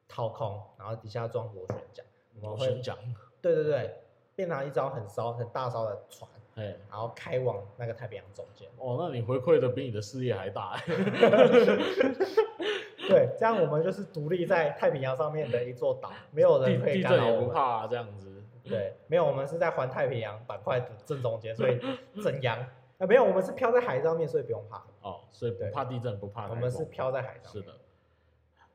[0.06, 2.04] 掏空，然后底下装螺旋桨。
[2.40, 2.96] 螺旋桨。
[3.40, 4.02] 对对对，
[4.34, 8.68] 变成一艘很烧很大艘的船，哎然后开往那个太平洋中间。
[8.76, 10.76] 哦，那你回馈的比你的事业还大。
[13.08, 17.32] 对，这样我们就是独立在太平洋上面的一座岛，没有人可以干扰我们。
[17.32, 18.31] 地震也不怕啊，这样子。
[18.72, 21.78] 对，没有，我们是在环太平洋板块的正中间， 所以
[22.22, 22.58] 正阳
[22.98, 24.78] 啊，没有，我们是飘在海上面，所以不用怕。
[25.02, 26.48] 哦，所以不怕地震，不怕。
[26.48, 27.52] 我们是飘在海上。
[27.52, 27.72] 是的。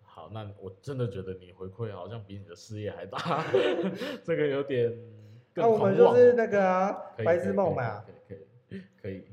[0.03, 3.43] 好，好，那我真的觉得你回馈好像比你的事业还大，
[4.23, 4.97] 这个有点。
[5.55, 6.91] 那、啊、我们就是那个啊，
[7.25, 8.37] 白日梦嘛，可以
[8.69, 9.23] 可以，可以，可以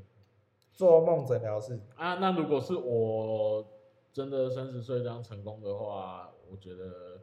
[0.73, 2.15] 做梦诊疗室啊。
[2.15, 3.63] 那如果是我
[4.11, 7.14] 真的三十岁这样成功的话，我觉得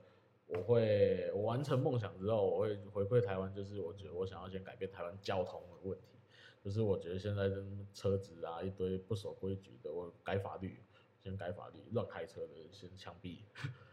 [0.56, 3.52] 我会我完成梦想之后，我会回馈台湾。
[3.52, 6.18] 就是我觉得我想要先改变台湾交通的问题，
[6.62, 7.56] 就是我觉得现在这
[7.94, 10.82] 车子啊一堆不守规矩的，我改法律，
[11.22, 13.38] 先改法律，乱开车的先枪毙。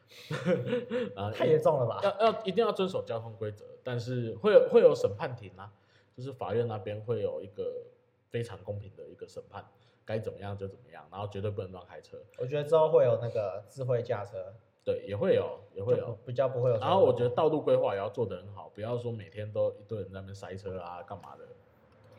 [1.15, 1.99] 啊，太严重了吧？
[2.03, 5.71] 要要一定要遵守交通规则，但是会有会有审判庭啊，
[6.17, 7.85] 就是法院那边会有一个
[8.29, 9.63] 非常公平的一个审判，
[10.03, 12.17] 该怎么样就怎么样，然后绝对不能乱开车。
[12.39, 14.51] 我觉得之后会有那个智慧驾车，
[14.83, 16.77] 对，也会有，也会有，比较不会有。
[16.77, 21.45] 然后我觉得道路规划也要做得很好，不要说每天都一堆人在那边塞车啊，干嘛的。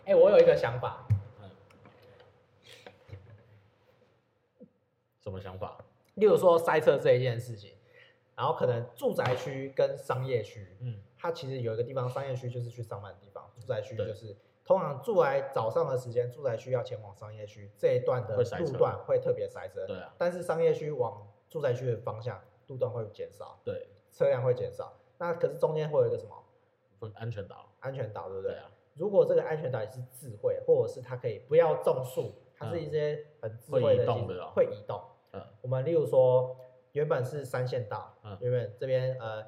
[0.05, 1.07] 哎、欸，我有一个想法，
[1.41, 1.51] 嗯，
[5.21, 5.79] 什么想法？
[6.15, 7.73] 例如说塞车这一件事情。
[8.37, 14.35] 然后可能住宅区跟商业区，嗯，它其实有一个地方，商业区就是去上班的地方，住宅区就是
[14.65, 20.15] 通常住来早上的时间，住宅区要前往商业区这一段的路段会特别塞车，对啊。
[20.17, 22.41] 但是商业区往住宅区的方向
[22.71, 24.95] 路段会减少，对，车辆会减少。
[25.19, 27.11] 那可是中间会有一个什么？
[27.15, 28.53] 安全岛，安全岛对不对？
[28.53, 28.71] 对啊。
[28.95, 35.03] 如果这个安全岛也是智慧，或者是它可以不要种树，它是一些很智慧的机制，会移动。
[35.33, 36.57] 嗯，我们例如说。
[36.93, 39.47] 原本是三线道，嗯、原本这边呃，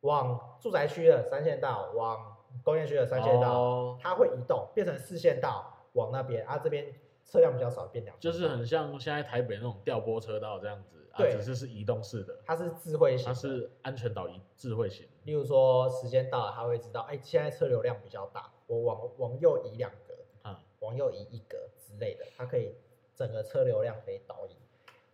[0.00, 6.92] 往住宅区的三线道，往工业区的三线道，哦、它会移动变成四线道往那边，啊这边
[7.24, 8.18] 车辆比较少，变两。
[8.18, 12.38] 就是很像现在台北那种调拨车道这样子，对，啊、只是是移动式的。
[12.44, 15.06] 它是智慧型，它是安全岛移智慧型。
[15.24, 22.74] 例如说时间到了，它会知道，哎，现在车流量比较大，我往往右移两格，啊、嗯，往右移一格之类的，它可以
[23.14, 24.56] 整个车流量可以导移。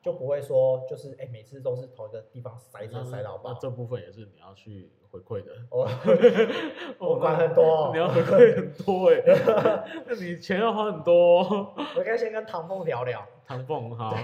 [0.06, 3.50] 就不会说，就是哎、欸，每次都是同一个地方塞车塞到爆。
[3.52, 5.50] 那这部分也是你要去回馈的。
[5.68, 5.84] 我
[7.04, 11.74] 我管很多，你要回馈很多哎、欸， 那你钱要花很多。
[11.76, 13.26] 我应该先跟唐凤聊聊。
[13.44, 14.16] 唐凤好，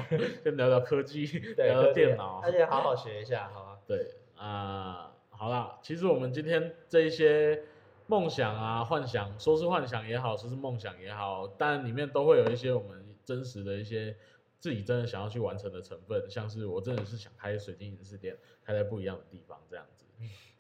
[0.45, 1.27] 先聊聊科技，
[1.57, 3.79] 聊聊电脑，而且好好学一下，好吗？
[3.85, 4.07] 对
[4.37, 7.65] 啊、呃，好啦，其实我们今天这一些
[8.07, 14.15] 梦想啊、幻想，说是幻想也好，说是梦想也好，但里面都会有一些我们真实的一些。
[14.63, 20.07] 自己真的想要去完成的成分，像是我真的是想开水晶影视店，开在不一样的地方这样子，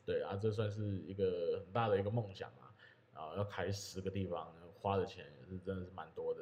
[0.04, 2.74] 对啊，这算是一个很大的一个梦想啊，
[3.14, 6.40] 啊，要开十个地方，花的钱也是真的是蛮多的，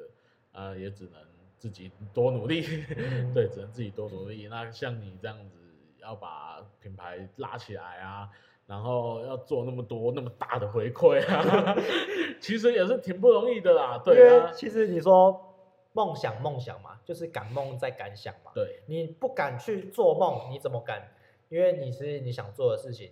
[0.53, 1.21] 啊，也只能
[1.59, 2.63] 自己多努力，
[3.31, 4.47] 对，只能自己多努力。
[4.47, 5.59] 那像你这样子，
[5.99, 8.27] 要把品牌拉起来啊，
[8.65, 11.75] 然后要做那么多那么大的回馈啊，
[12.41, 15.47] 其实也是挺不容易的啦，对啊，其实你说。
[15.93, 18.51] 梦想，梦想嘛，就是敢梦再敢想嘛。
[18.55, 21.11] 对，你不敢去做梦，你怎么敢？
[21.49, 23.11] 因为你是你想做的事情，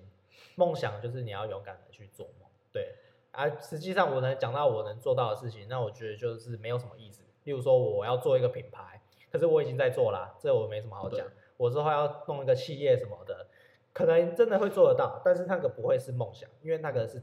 [0.55, 2.47] 梦想就是你要勇敢的去做梦。
[2.71, 2.95] 对，
[3.31, 7.23] 啊，实际上我能讲到我能做到的事情，那我觉得就是没有什么意思。
[7.43, 9.01] 例如说，我要做一个品牌，
[9.31, 11.27] 可是我已经在做了，这我没什么好讲。
[11.57, 13.47] 我之后要弄一个企业什么的，
[13.91, 17.21] 可能真的会做得到，但是那个不会是梦想，因为那个是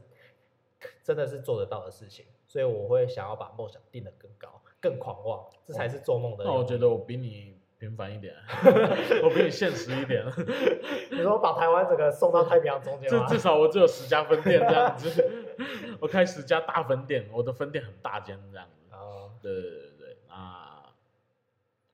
[1.01, 4.56] 真的是做得到的事情，所以我会想要把梦想定得更高。
[4.79, 6.43] 更狂妄，这才是做梦的。
[6.43, 8.33] 那我觉得我比你平凡一点，
[9.23, 10.23] 我比你现实一点。
[11.11, 13.25] 你说把台湾整个送到太平洋中间吗？
[13.27, 15.31] 至至少我只有十家分店这样子，
[15.99, 18.93] 我开十家大分店，我的分店很大间这样子。
[18.93, 20.83] 哦，对对对对啊，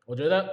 [0.05, 0.45] 我觉得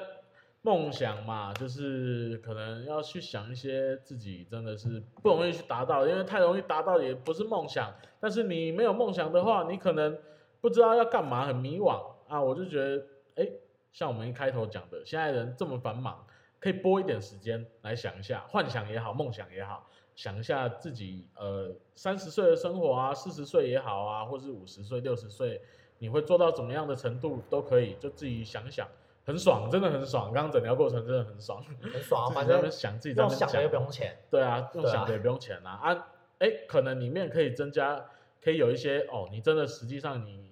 [0.63, 7.93] 梦想嘛，就是可能要去想一些自己真的是不容易去达到，因为太容易达到也不是梦想。
[8.19, 10.19] 但是你没有梦想的话，你可能
[10.61, 12.01] 不知道要干嘛，很迷惘。
[12.31, 13.05] 啊，我就觉得，
[13.35, 13.49] 哎，
[13.93, 16.25] 像我们一开头讲的，现在人这么繁忙，
[16.61, 25.61] 可以拨一点时间来想一下，幻想也好，梦想也好，想一下自己呃三十岁的生活啊，四十岁也好啊，或是五十岁、六十岁，
[25.99, 28.87] 你会做到怎么样的程度都可以，就自己想想，
[29.27, 30.33] 很爽，真的很爽。
[30.33, 36.09] 刚刚诊疗过程真的很爽，很爽，啊反正想自己在那边想的又不用钱，对啊，用想的也不用钱啊啊，
[36.39, 38.07] 哎，可能里面可以增加，
[38.41, 40.49] 可以有一些哦，你真的实际上你。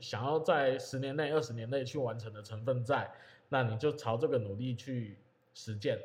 [0.00, 3.10] 想要在十年内、二十年内去完成的成分在，
[3.48, 5.18] 那你就朝这个努力去
[5.54, 6.00] 实践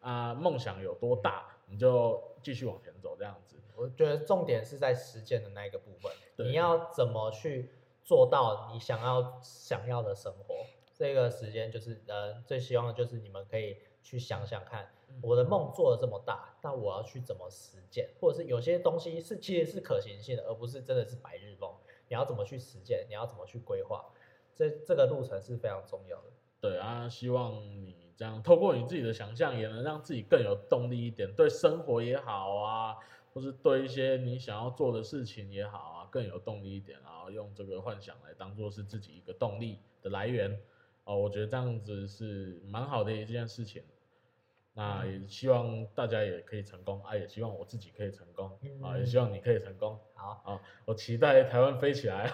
[0.00, 0.34] 啊。
[0.34, 3.56] 梦想有多大，你就继续往前走，这样子。
[3.76, 7.70] 我觉得重点是在实践的那一个部分，你要怎么去
[8.04, 10.66] 做到你想要想要的生活？
[10.94, 14.90] 这个时间就是呃，最希望的就是你们可以去想想看，
[15.22, 18.10] 我的梦做的这么大，那我要去怎么实践？
[18.20, 21.72] 或者是有些东西是其实是可行性的，而不是真的是白日梦。
[22.10, 23.06] 你要怎么去实践？
[23.08, 24.04] 你要怎么去规划？
[24.52, 26.24] 这这个路程是非常重要的。
[26.60, 27.54] 对啊，希望
[27.84, 32.96] 你这样透过你自己的想象，也能让自己更有动力一点，对生活也好啊，
[33.32, 40.60] 或是对一些你想要做的事情也好啊，更有动力一点，然后用这个幻想来当做是自己一个动力的来源。
[41.04, 43.84] 哦，我觉得这样子是蛮好的一件事情。
[44.72, 49.98] 那也希望大家也可以成功啊，也希望我自己可以成功、嗯、啊，也希望你可以成功。
[50.14, 52.30] 好啊，我期待台湾飞起来，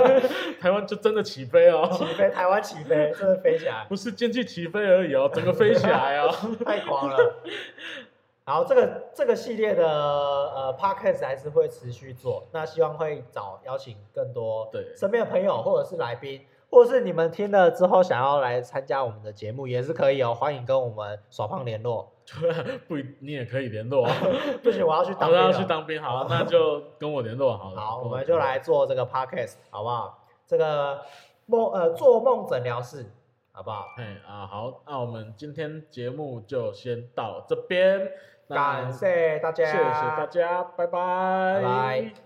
[0.60, 6.30] 台湾就真的起飞哦，起飞，台湾起飞，真的飞起来，不是经济起飞而已哦，整个飞起来哦，
[6.66, 7.42] 太狂了。
[8.44, 16.44] 好，这个这个系列的呃 Podcast 还是会持续做，那希望会找邀请更多对身边的朋友或者是来宾。
[16.70, 22.12] 或是你们听了之后想要来参加我们的节目也是可以哦，欢迎跟我们耍胖联络。
[22.88, 24.12] 不，你也可以联络啊。
[24.62, 25.38] 不行，我要去当兵。
[25.38, 27.80] 我要去当兵，好，那就跟我联络好了。
[27.80, 30.26] 好，我们就来做这个 podcast，好不好？
[30.44, 31.00] 这个
[31.46, 33.06] 梦呃做梦诊疗室，
[33.52, 33.86] 好不好？
[33.96, 38.10] 嘿啊好，那我们今天节目就先到这边，
[38.48, 41.60] 感谢大家，谢谢大家，拜拜。
[41.60, 42.25] 拜拜。